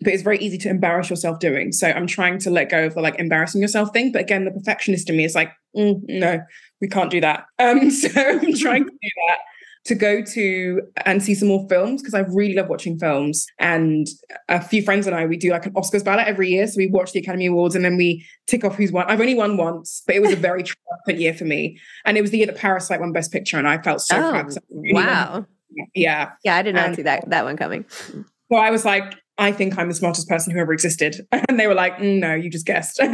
But 0.00 0.12
it's 0.12 0.22
very 0.22 0.38
easy 0.38 0.58
to 0.58 0.68
embarrass 0.68 1.08
yourself 1.08 1.38
doing. 1.38 1.70
So 1.70 1.88
I'm 1.88 2.06
trying 2.06 2.38
to 2.40 2.50
let 2.50 2.68
go 2.70 2.86
of 2.86 2.94
the 2.94 3.00
like 3.00 3.18
embarrassing 3.18 3.60
yourself 3.60 3.92
thing. 3.92 4.10
But 4.10 4.22
again, 4.22 4.44
the 4.44 4.50
perfectionist 4.50 5.08
in 5.08 5.16
me 5.16 5.24
is 5.24 5.34
like, 5.34 5.52
mm, 5.76 6.00
no, 6.08 6.40
we 6.80 6.88
can't 6.88 7.10
do 7.10 7.20
that. 7.20 7.44
Um, 7.58 7.90
so 7.90 8.08
I'm 8.16 8.54
trying 8.54 8.84
to 8.84 8.90
do 8.90 9.10
that 9.28 9.38
to 9.84 9.94
go 9.94 10.22
to 10.22 10.80
and 11.04 11.22
see 11.22 11.34
some 11.34 11.48
more 11.48 11.66
films 11.68 12.00
because 12.00 12.14
I 12.14 12.20
really 12.20 12.54
love 12.54 12.68
watching 12.68 12.98
films. 12.98 13.46
And 13.58 14.06
a 14.48 14.60
few 14.60 14.82
friends 14.82 15.06
and 15.06 15.14
I, 15.14 15.26
we 15.26 15.36
do 15.36 15.50
like 15.50 15.66
an 15.66 15.74
Oscars 15.74 16.04
ballot 16.04 16.26
every 16.26 16.48
year. 16.48 16.66
So 16.66 16.78
we 16.78 16.86
watch 16.86 17.12
the 17.12 17.20
Academy 17.20 17.46
Awards 17.46 17.74
and 17.74 17.84
then 17.84 17.96
we 17.96 18.26
tick 18.46 18.64
off 18.64 18.76
who's 18.76 18.90
won. 18.90 19.04
I've 19.08 19.20
only 19.20 19.34
won 19.34 19.56
once, 19.56 20.02
but 20.06 20.16
it 20.16 20.22
was 20.22 20.32
a 20.32 20.36
very 20.36 20.62
triumphant 20.62 21.18
year 21.18 21.34
for 21.34 21.44
me. 21.44 21.78
And 22.06 22.16
it 22.16 22.22
was 22.22 22.30
the 22.30 22.38
year 22.38 22.46
that 22.46 22.56
Parasite 22.56 23.00
won 23.00 23.12
Best 23.12 23.30
Picture, 23.30 23.58
and 23.58 23.68
I 23.68 23.78
felt 23.78 24.00
so 24.00 24.16
oh, 24.16 24.30
proud. 24.30 24.54
Really 24.70 24.94
wow. 24.94 25.46
Yeah. 25.94 26.30
Yeah, 26.44 26.56
I 26.56 26.62
did 26.62 26.74
not 26.74 26.86
and, 26.86 26.96
see 26.96 27.02
that 27.02 27.28
that 27.28 27.44
one 27.44 27.56
coming. 27.56 27.84
So 27.90 28.56
I 28.56 28.70
was 28.70 28.84
like, 28.84 29.14
I 29.36 29.52
think 29.52 29.76
I'm 29.76 29.88
the 29.88 29.94
smartest 29.94 30.28
person 30.28 30.52
who 30.52 30.60
ever 30.60 30.72
existed. 30.72 31.26
And 31.48 31.60
they 31.60 31.66
were 31.66 31.74
like, 31.74 31.98
mm, 31.98 32.20
no, 32.20 32.34
you 32.34 32.48
just 32.48 32.66
guessed. 32.66 32.96
but 32.98 33.10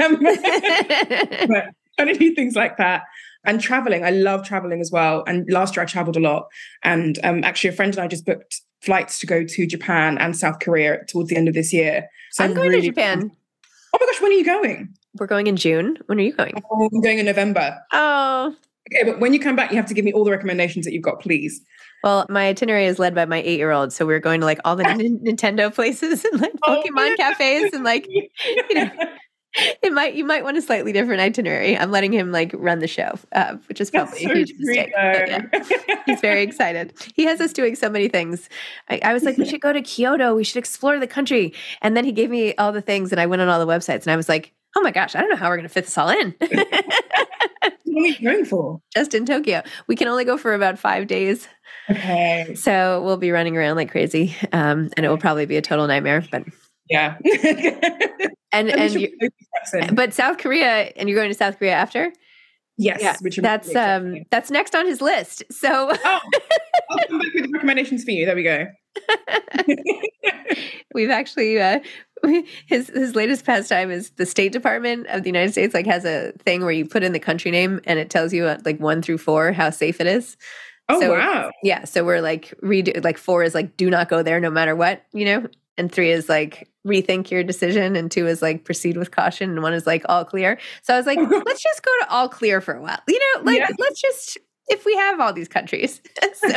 to 1.99 2.15
do 2.15 2.35
things 2.35 2.55
like 2.55 2.77
that 2.79 3.03
and 3.45 3.61
traveling. 3.61 4.05
I 4.05 4.11
love 4.11 4.45
traveling 4.45 4.81
as 4.81 4.91
well. 4.91 5.25
And 5.27 5.51
last 5.51 5.77
year 5.77 5.83
I 5.83 5.87
traveled 5.87 6.17
a 6.17 6.21
lot. 6.21 6.47
And 6.83 7.19
um, 7.25 7.45
actually, 7.45 7.71
a 7.71 7.73
friend 7.73 7.95
and 7.95 8.03
I 8.03 8.09
just 8.09 8.27
booked 8.27 8.61
flights 8.83 9.19
to 9.21 9.27
go 9.27 9.45
to 9.45 9.67
Japan 9.67 10.19
and 10.19 10.37
South 10.37 10.61
Korea 10.61 11.05
towards 11.07 11.31
the 11.31 11.37
end 11.37 11.49
of 11.49 11.55
this 11.55 11.73
year. 11.73 12.09
So 12.33 12.45
I'm, 12.45 12.51
I'm 12.51 12.57
going 12.57 12.71
really 12.71 12.83
to 12.83 12.89
Japan. 12.89 13.31
Oh 13.93 13.99
my 14.01 14.07
gosh, 14.07 14.21
when 14.21 14.33
are 14.33 14.35
you 14.35 14.45
going? 14.45 14.95
We're 15.19 15.27
going 15.27 15.47
in 15.47 15.57
June. 15.57 15.99
When 16.07 16.19
are 16.19 16.23
you 16.23 16.33
going? 16.33 16.63
Oh, 16.71 16.89
I'm 16.93 17.01
going 17.01 17.19
in 17.19 17.27
November. 17.27 17.77
Oh. 17.93 18.55
Okay, 18.93 19.11
but 19.11 19.21
when 19.21 19.33
you 19.33 19.41
come 19.41 19.57
back, 19.57 19.71
you 19.71 19.77
have 19.77 19.87
to 19.87 19.95
give 19.95 20.05
me 20.05 20.13
all 20.13 20.25
the 20.25 20.31
recommendations 20.31 20.85
that 20.85 20.93
you've 20.93 21.03
got, 21.03 21.21
please. 21.21 21.61
Well, 22.03 22.27
my 22.29 22.49
itinerary 22.49 22.87
is 22.87 22.99
led 22.99 23.15
by 23.15 23.27
my 23.27 23.43
eight 23.43 23.59
year 23.59 23.73
old. 23.73 23.93
So 23.93 24.07
we're 24.07 24.21
going 24.21 24.41
to 24.41 24.47
like 24.47 24.61
all 24.65 24.77
the 24.77 24.85
Nintendo 25.25 25.75
places 25.75 26.25
and 26.25 26.41
like 26.41 26.53
oh, 26.63 26.83
Pokemon 26.83 27.13
oh, 27.13 27.17
cafes 27.17 27.73
and 27.73 27.85
like, 27.85 28.09
you 28.11 28.75
know, 28.75 28.91
it 29.83 29.93
might 29.93 30.15
you 30.15 30.25
might 30.25 30.45
want 30.45 30.57
a 30.57 30.63
slightly 30.63 30.93
different 30.93 31.21
itinerary. 31.21 31.77
I'm 31.77 31.91
letting 31.91 32.13
him 32.13 32.31
like 32.31 32.53
run 32.55 32.79
the 32.79 32.87
show, 32.87 33.19
uh, 33.33 33.57
which 33.69 33.81
is 33.81 33.91
probably 33.91 34.25
a 34.25 34.35
huge 34.35 34.53
mistake. 34.59 34.93
Yeah. 34.97 35.47
He's 36.07 36.21
very 36.21 36.43
excited. 36.51 36.93
He 37.15 37.25
has 37.25 37.41
us 37.41 37.53
doing 37.53 37.75
so 37.75 37.89
many 37.91 38.09
things. 38.09 38.49
I, 38.89 39.01
I, 39.03 39.13
was 39.13 39.25
like, 39.25 39.37
we 39.39 39.49
should 39.49 39.61
go 39.61 39.73
to 39.73 39.83
Kyoto. 39.83 40.35
We 40.35 40.45
should 40.45 40.59
explore 40.59 40.99
the 41.01 41.07
country. 41.07 41.53
And 41.83 41.97
then 41.97 42.05
he 42.05 42.13
gave 42.13 42.31
me 42.31 42.55
all 42.57 42.73
the 42.73 42.81
things, 42.81 43.11
and 43.11 43.21
I 43.21 43.27
went 43.27 43.43
on 43.43 43.49
all 43.49 43.65
the 43.65 43.71
websites, 43.71 44.03
and 44.03 44.11
I 44.13 44.17
was 44.17 44.29
like, 44.29 44.53
oh 44.77 44.83
my 44.83 44.93
gosh, 44.93 45.17
I 45.17 45.21
don't 45.21 45.31
know 45.31 45.37
how 45.37 45.49
we're 45.49 45.57
going 45.57 45.69
to 45.69 45.73
fit 45.73 45.87
this 45.87 45.99
all 45.99 46.11
in. 46.11 46.35
what 46.39 46.53
are 47.87 48.07
you 48.07 48.21
going 48.23 48.45
for? 48.45 48.81
Just 48.95 49.15
in 49.15 49.27
Tokyo. 49.27 49.63
We 49.89 49.97
can 49.97 50.07
only 50.07 50.25
go 50.25 50.37
for 50.37 50.55
about 50.55 50.79
five 50.79 51.09
days. 51.09 51.49
Okay. 51.89 52.55
So 52.55 53.03
we'll 53.03 53.17
be 53.17 53.33
running 53.33 53.57
around 53.57 53.77
like 53.77 53.91
crazy, 53.91 54.37
um, 54.53 54.91
and 54.97 55.05
it 55.05 55.09
will 55.09 55.19
probably 55.19 55.47
be 55.47 55.57
a 55.57 55.63
total 55.63 55.89
nightmare, 55.89 56.25
but 56.31 56.45
yeah. 56.91 57.17
and 58.53 58.69
and 58.69 58.93
you, 58.95 59.09
but 59.93 60.13
South 60.13 60.39
Korea, 60.39 60.93
and 60.97 61.09
you're 61.09 61.17
going 61.17 61.31
to 61.31 61.35
South 61.35 61.59
Korea 61.59 61.73
after? 61.73 62.13
Yes, 62.77 63.01
yeah, 63.03 63.15
that's 63.43 63.75
um 63.77 64.25
that's 64.31 64.51
next 64.51 64.75
on 64.75 64.87
his 64.87 65.03
list. 65.03 65.43
So 65.51 65.69
oh, 65.93 66.21
I'll 66.91 66.99
come 67.09 67.19
back 67.19 67.35
with 67.35 67.45
the 67.45 67.51
recommendations 67.53 68.05
for 68.05 68.11
you. 68.11 68.25
There 68.25 68.35
we 68.35 68.43
go. 68.43 68.67
We've 70.95 71.11
actually 71.11 71.61
uh, 71.61 71.81
his 72.67 72.89
his 72.89 73.15
latest 73.15 73.45
pastime 73.45 73.91
is 73.91 74.11
the 74.13 74.25
State 74.25 74.53
Department 74.53 75.07
of 75.09 75.23
the 75.23 75.29
United 75.29 75.53
States 75.53 75.75
like 75.75 75.85
has 75.85 76.07
a 76.07 76.33
thing 76.45 76.63
where 76.63 76.73
you 76.73 76.87
put 76.87 77.03
in 77.03 77.13
the 77.13 77.21
country 77.21 77.51
name 77.51 77.81
and 77.85 77.99
it 77.99 78.09
tells 78.09 78.33
you 78.33 78.47
uh, 78.47 78.59
like 78.65 78.81
one 78.81 79.03
through 79.03 79.19
four 79.19 79.53
how 79.53 79.69
safe 79.69 80.01
it 80.01 80.07
is. 80.07 80.39
Oh 80.89 80.99
so, 81.01 81.13
wow! 81.13 81.51
Yeah, 81.63 81.85
so 81.85 82.03
we're 82.03 82.23
like 82.23 82.55
redo 82.63 83.05
like 83.05 83.19
four 83.19 83.45
is 83.45 83.55
like 83.55 83.77
do 83.77 83.91
not 83.91 84.09
go 84.09 84.23
there 84.23 84.41
no 84.41 84.51
matter 84.51 84.75
what 84.75 85.05
you 85.13 85.27
know, 85.27 85.47
and 85.81 85.91
three 85.91 86.13
is 86.13 86.29
like 86.29 86.69
rethink 86.87 87.31
your 87.31 87.43
decision 87.43 87.97
and 87.97 88.11
two 88.11 88.27
is 88.27 88.41
like 88.41 88.65
proceed 88.65 88.97
with 88.97 89.11
caution 89.11 89.51
and 89.51 89.63
one 89.63 89.75
is 89.75 89.87
like 89.87 90.03
all 90.09 90.25
clear 90.25 90.59
so 90.83 90.95
i 90.95 90.97
was 90.97 91.07
like 91.07 91.19
let's 91.47 91.63
just 91.63 91.83
go 91.83 91.91
to 92.01 92.11
all 92.11 92.29
clear 92.29 92.61
for 92.61 92.75
a 92.75 92.81
while 92.81 93.01
you 93.09 93.19
know 93.19 93.43
like 93.43 93.59
yeah. 93.59 93.69
let's 93.79 94.01
just 94.01 94.39
if 94.71 94.85
we 94.85 94.95
have 94.95 95.21
all 95.21 95.33
these 95.33 95.49
countries. 95.49 96.01
so, 96.35 96.49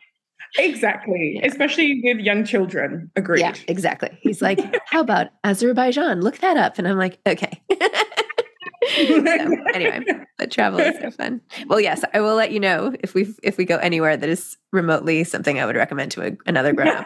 exactly, 0.58 1.40
especially 1.42 2.02
with 2.04 2.18
young 2.18 2.44
children. 2.44 3.10
Agreed. 3.16 3.40
yeah, 3.40 3.54
exactly. 3.68 4.10
He's 4.20 4.42
like, 4.42 4.60
how 4.86 5.00
about 5.00 5.28
Azerbaijan? 5.44 6.20
Look 6.20 6.38
that 6.38 6.56
up. 6.56 6.78
And 6.78 6.86
I'm 6.86 6.98
like, 6.98 7.18
okay. 7.26 7.62
So, 8.88 9.24
anyway, 9.74 10.00
but 10.38 10.50
travel 10.50 10.80
is 10.80 10.98
so 11.00 11.10
fun. 11.10 11.40
Well, 11.66 11.80
yes, 11.80 12.04
I 12.12 12.20
will 12.20 12.34
let 12.34 12.52
you 12.52 12.60
know 12.60 12.92
if 13.00 13.14
we 13.14 13.32
if 13.42 13.56
we 13.56 13.64
go 13.64 13.76
anywhere 13.78 14.16
that 14.16 14.28
is 14.28 14.56
remotely 14.72 15.24
something 15.24 15.60
I 15.60 15.66
would 15.66 15.76
recommend 15.76 16.12
to 16.12 16.26
a, 16.26 16.32
another 16.46 16.72
grown 16.72 16.88
up. 16.96 17.04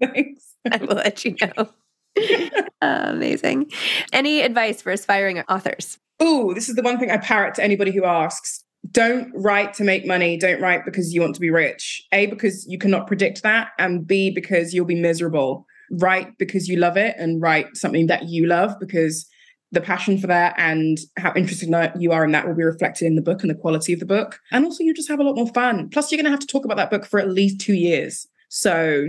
Thanks. 0.00 0.56
I 0.70 0.76
will 0.78 0.96
let 0.96 1.24
you 1.24 1.36
know. 1.40 1.68
Uh, 2.16 2.62
amazing. 3.10 3.70
Any 4.12 4.42
advice 4.42 4.82
for 4.82 4.92
aspiring 4.92 5.40
authors? 5.40 5.98
Ooh, 6.22 6.52
this 6.54 6.68
is 6.68 6.76
the 6.76 6.82
one 6.82 6.98
thing 6.98 7.10
I 7.10 7.16
parrot 7.16 7.54
to 7.54 7.64
anybody 7.64 7.92
who 7.92 8.04
asks. 8.04 8.64
Don't 8.90 9.30
write 9.34 9.74
to 9.74 9.84
make 9.84 10.06
money. 10.06 10.38
Don't 10.38 10.60
write 10.60 10.84
because 10.84 11.12
you 11.12 11.20
want 11.20 11.34
to 11.34 11.40
be 11.40 11.50
rich. 11.50 12.02
A, 12.12 12.26
because 12.26 12.66
you 12.66 12.78
cannot 12.78 13.06
predict 13.06 13.42
that. 13.42 13.68
And 13.78 14.06
B, 14.06 14.30
because 14.30 14.72
you'll 14.72 14.86
be 14.86 15.00
miserable. 15.00 15.66
Write 15.90 16.38
because 16.38 16.68
you 16.68 16.78
love 16.78 16.96
it 16.96 17.14
and 17.18 17.42
write 17.42 17.76
something 17.76 18.06
that 18.06 18.28
you 18.28 18.46
love 18.46 18.74
because 18.78 19.26
the 19.72 19.80
passion 19.80 20.18
for 20.18 20.26
that 20.26 20.54
and 20.58 20.98
how 21.16 21.32
interested 21.36 21.68
you 21.98 22.12
are 22.12 22.24
in 22.24 22.32
that 22.32 22.46
will 22.46 22.54
be 22.54 22.64
reflected 22.64 23.06
in 23.06 23.14
the 23.14 23.22
book 23.22 23.42
and 23.42 23.50
the 23.50 23.54
quality 23.54 23.92
of 23.92 24.00
the 24.00 24.06
book. 24.06 24.40
And 24.50 24.64
also, 24.64 24.82
you 24.82 24.92
just 24.92 25.08
have 25.08 25.20
a 25.20 25.22
lot 25.22 25.36
more 25.36 25.48
fun. 25.48 25.88
Plus, 25.90 26.10
you're 26.10 26.16
going 26.16 26.24
to 26.24 26.30
have 26.30 26.40
to 26.40 26.46
talk 26.46 26.64
about 26.64 26.76
that 26.76 26.90
book 26.90 27.06
for 27.06 27.20
at 27.20 27.30
least 27.30 27.60
two 27.60 27.74
years. 27.74 28.26
So 28.48 29.08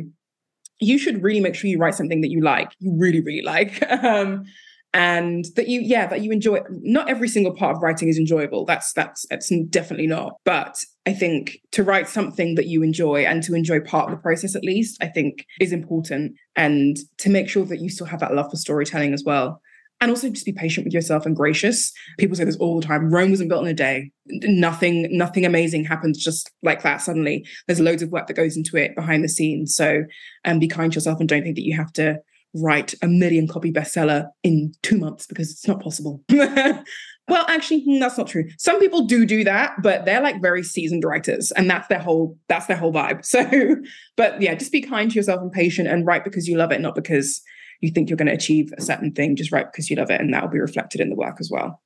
you 0.79 0.97
should 0.97 1.23
really 1.23 1.39
make 1.39 1.55
sure 1.55 1.69
you 1.69 1.79
write 1.79 1.95
something 1.95 2.21
that 2.21 2.29
you 2.29 2.41
like, 2.41 2.71
you 2.79 2.95
really, 2.97 3.21
really 3.21 3.43
like. 3.43 3.83
Um, 3.91 4.45
and 4.93 5.45
that 5.55 5.69
you, 5.69 5.79
yeah, 5.79 6.05
that 6.07 6.21
you 6.21 6.31
enjoy. 6.31 6.59
Not 6.69 7.09
every 7.09 7.29
single 7.29 7.55
part 7.55 7.77
of 7.77 7.81
writing 7.81 8.09
is 8.09 8.17
enjoyable. 8.17 8.65
That's 8.65 8.91
that's 8.91 9.25
that's 9.29 9.49
definitely 9.69 10.07
not. 10.07 10.33
But 10.43 10.83
I 11.05 11.13
think 11.13 11.59
to 11.71 11.83
write 11.83 12.09
something 12.09 12.55
that 12.55 12.65
you 12.65 12.83
enjoy 12.83 13.23
and 13.23 13.41
to 13.43 13.55
enjoy 13.55 13.79
part 13.79 14.09
of 14.09 14.11
the 14.11 14.21
process 14.21 14.53
at 14.53 14.65
least, 14.65 15.01
I 15.01 15.07
think 15.07 15.45
is 15.61 15.71
important. 15.71 16.33
And 16.57 16.97
to 17.19 17.29
make 17.29 17.47
sure 17.47 17.63
that 17.65 17.79
you 17.79 17.89
still 17.89 18.07
have 18.07 18.19
that 18.19 18.33
love 18.33 18.51
for 18.51 18.57
storytelling 18.57 19.13
as 19.13 19.23
well 19.25 19.61
and 20.01 20.09
also 20.09 20.29
just 20.29 20.45
be 20.45 20.51
patient 20.51 20.85
with 20.85 20.93
yourself 20.93 21.25
and 21.27 21.35
gracious. 21.35 21.93
People 22.17 22.35
say 22.35 22.43
this 22.43 22.57
all 22.57 22.79
the 22.79 22.85
time. 22.85 23.13
Rome 23.13 23.29
wasn't 23.29 23.49
built 23.49 23.63
in 23.63 23.69
a 23.69 23.73
day. 23.73 24.11
Nothing, 24.25 25.07
nothing 25.15 25.45
amazing 25.45 25.85
happens 25.85 26.21
just 26.21 26.51
like 26.63 26.81
that 26.81 27.01
suddenly. 27.01 27.45
There's 27.67 27.79
loads 27.79 28.01
of 28.01 28.09
work 28.09 28.25
that 28.27 28.33
goes 28.33 28.57
into 28.57 28.77
it 28.77 28.95
behind 28.95 29.23
the 29.23 29.29
scenes. 29.29 29.75
So 29.75 30.03
um, 30.43 30.57
be 30.57 30.67
kind 30.67 30.91
to 30.91 30.97
yourself 30.97 31.19
and 31.19 31.29
don't 31.29 31.43
think 31.43 31.55
that 31.55 31.65
you 31.65 31.77
have 31.77 31.93
to 31.93 32.19
write 32.53 32.95
a 33.01 33.07
million 33.07 33.47
copy 33.47 33.71
bestseller 33.71 34.27
in 34.43 34.73
two 34.81 34.97
months 34.97 35.27
because 35.27 35.51
it's 35.51 35.67
not 35.67 35.81
possible. 35.81 36.23
well, 36.29 37.45
actually, 37.47 37.83
hmm, 37.83 37.99
that's 37.99 38.17
not 38.17 38.27
true. 38.27 38.45
Some 38.57 38.79
people 38.79 39.05
do 39.05 39.25
do 39.25 39.43
that, 39.43 39.75
but 39.83 40.05
they're 40.05 40.21
like 40.21 40.41
very 40.41 40.63
seasoned 40.63 41.03
writers, 41.03 41.51
and 41.51 41.69
that's 41.69 41.87
their 41.87 41.99
whole 41.99 42.37
that's 42.49 42.65
their 42.65 42.77
whole 42.77 42.91
vibe. 42.91 43.25
So, 43.31 43.75
but 44.17 44.41
yeah, 44.41 44.55
just 44.55 44.71
be 44.71 44.81
kind 44.81 45.09
to 45.11 45.15
yourself 45.15 45.41
and 45.41 45.51
patient, 45.51 45.87
and 45.87 46.05
write 46.05 46.23
because 46.23 46.47
you 46.47 46.57
love 46.57 46.71
it, 46.71 46.81
not 46.81 46.95
because 46.95 47.41
you 47.81 47.89
think 47.89 48.09
you're 48.09 48.17
going 48.17 48.27
to 48.27 48.33
achieve 48.33 48.71
a 48.77 48.81
certain 48.81 49.11
thing 49.11 49.35
just 49.35 49.51
right 49.51 49.65
because 49.69 49.89
you 49.89 49.95
love 49.95 50.09
it 50.09 50.21
and 50.21 50.33
that 50.33 50.43
will 50.43 50.49
be 50.49 50.59
reflected 50.59 51.01
in 51.01 51.09
the 51.09 51.15
work 51.15 51.37
as 51.39 51.49
well. 51.51 51.81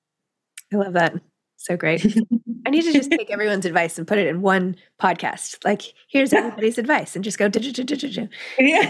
I 0.74 0.78
love 0.78 0.94
that. 0.94 1.14
So 1.58 1.78
great. 1.78 2.06
I 2.66 2.70
need 2.70 2.84
to 2.84 2.94
just 2.94 3.10
take 3.10 3.32
everyone's 3.32 3.66
advice 3.66 3.98
and 3.98 4.08
put 4.08 4.18
it 4.18 4.28
in 4.28 4.42
one 4.42 4.76
podcast. 5.02 5.64
Like 5.64 5.82
here's 6.10 6.34
everybody's 6.34 6.78
advice 6.78 7.16
and 7.16 7.24
just 7.24 7.38
go 7.38 7.46
yeah. 8.60 8.90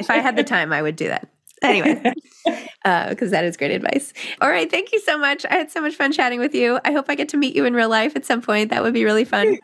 if 0.00 0.10
i 0.10 0.16
had 0.16 0.36
the 0.36 0.44
time 0.44 0.72
i 0.72 0.82
would 0.82 0.96
do 0.96 1.08
that. 1.08 1.28
Anyway 1.62 1.94
because 2.44 2.74
uh, 2.84 3.30
that 3.30 3.44
is 3.44 3.56
great 3.56 3.70
advice. 3.70 4.12
All 4.40 4.50
right 4.50 4.70
thank 4.70 4.92
you 4.92 5.00
so 5.00 5.16
much. 5.16 5.46
I 5.46 5.54
had 5.54 5.70
so 5.70 5.80
much 5.80 5.94
fun 5.94 6.12
chatting 6.12 6.40
with 6.40 6.54
you. 6.54 6.80
I 6.84 6.92
hope 6.92 7.06
i 7.08 7.14
get 7.14 7.28
to 7.30 7.36
meet 7.36 7.54
you 7.54 7.64
in 7.64 7.74
real 7.74 7.88
life 7.88 8.16
at 8.16 8.24
some 8.24 8.42
point. 8.42 8.70
That 8.70 8.82
would 8.82 8.94
be 8.94 9.04
really 9.04 9.24
fun 9.24 9.58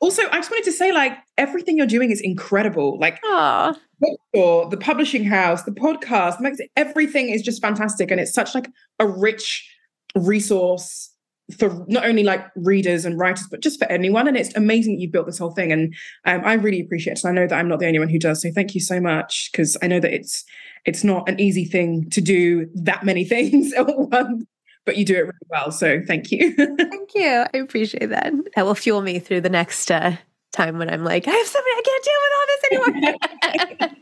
also 0.00 0.22
i 0.30 0.36
just 0.36 0.50
wanted 0.50 0.64
to 0.64 0.72
say 0.72 0.92
like 0.92 1.16
everything 1.38 1.76
you're 1.76 1.86
doing 1.86 2.10
is 2.10 2.20
incredible 2.20 2.98
like 2.98 3.20
Aww 3.22 3.76
bookstore, 4.00 4.68
the 4.68 4.76
publishing 4.76 5.24
house, 5.24 5.62
the 5.62 5.72
podcast, 5.72 6.38
everything 6.76 7.28
is 7.28 7.42
just 7.42 7.62
fantastic. 7.62 8.10
And 8.10 8.20
it's 8.20 8.32
such 8.32 8.54
like 8.54 8.68
a 8.98 9.06
rich 9.06 9.68
resource 10.14 11.12
for 11.58 11.84
not 11.86 12.04
only 12.04 12.24
like 12.24 12.44
readers 12.56 13.04
and 13.04 13.18
writers, 13.18 13.46
but 13.50 13.60
just 13.60 13.78
for 13.78 13.90
anyone. 13.90 14.26
And 14.26 14.36
it's 14.36 14.54
amazing 14.56 14.94
that 14.96 15.00
you've 15.00 15.12
built 15.12 15.26
this 15.26 15.38
whole 15.38 15.52
thing. 15.52 15.70
And 15.70 15.94
um, 16.24 16.42
I 16.44 16.54
really 16.54 16.80
appreciate 16.80 17.14
it. 17.14 17.24
And 17.24 17.38
I 17.38 17.40
know 17.40 17.46
that 17.46 17.56
I'm 17.56 17.68
not 17.68 17.78
the 17.78 17.86
only 17.86 18.00
one 18.00 18.08
who 18.08 18.18
does. 18.18 18.42
So 18.42 18.50
thank 18.50 18.74
you 18.74 18.80
so 18.80 19.00
much. 19.00 19.50
Cause 19.54 19.76
I 19.80 19.86
know 19.86 20.00
that 20.00 20.12
it's 20.12 20.44
it's 20.84 21.02
not 21.02 21.28
an 21.28 21.40
easy 21.40 21.64
thing 21.64 22.08
to 22.10 22.20
do 22.20 22.68
that 22.74 23.04
many 23.04 23.24
things 23.28 23.72
at 23.74 23.86
once. 23.86 24.44
But 24.86 24.96
you 24.96 25.04
do 25.04 25.14
it 25.16 25.20
really 25.22 25.32
well. 25.50 25.70
So 25.70 26.00
thank 26.06 26.30
you. 26.30 26.54
thank 26.56 27.10
you. 27.14 27.44
I 27.52 27.56
appreciate 27.58 28.08
that. 28.08 28.32
That 28.54 28.64
will 28.64 28.74
fuel 28.74 29.02
me 29.02 29.18
through 29.18 29.42
the 29.42 29.50
next 29.50 29.90
uh, 29.90 30.16
time 30.52 30.78
when 30.78 30.88
I'm 30.88 31.04
like, 31.04 31.28
I 31.28 31.32
have 31.32 31.46
something 31.46 31.72
I 31.76 31.82
can't 31.84 32.04
deal 32.04 32.14
with 32.22 32.32
all 32.38 32.46
this 32.46 33.82
anymore. 33.82 33.98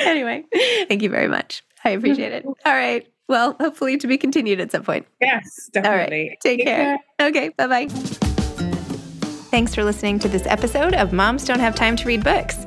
anyway, 0.00 0.44
thank 0.88 1.02
you 1.02 1.10
very 1.10 1.28
much. 1.28 1.62
I 1.84 1.90
appreciate 1.90 2.32
it. 2.32 2.44
All 2.64 2.72
right. 2.72 3.06
Well, 3.28 3.56
hopefully 3.60 3.96
to 3.98 4.06
be 4.06 4.18
continued 4.18 4.60
at 4.60 4.72
some 4.72 4.82
point. 4.82 5.06
Yes, 5.20 5.70
definitely. 5.72 5.98
All 5.98 6.28
right. 6.28 6.38
Take, 6.42 6.58
Take 6.58 6.64
care. 6.64 6.98
care. 7.18 7.28
Okay. 7.28 7.48
Bye 7.50 7.66
bye. 7.66 7.86
Thanks 9.50 9.74
for 9.74 9.84
listening 9.84 10.18
to 10.20 10.28
this 10.28 10.46
episode 10.46 10.94
of 10.94 11.12
Moms 11.12 11.44
Don't 11.44 11.60
Have 11.60 11.74
Time 11.74 11.96
to 11.96 12.06
Read 12.06 12.22
Books. 12.24 12.66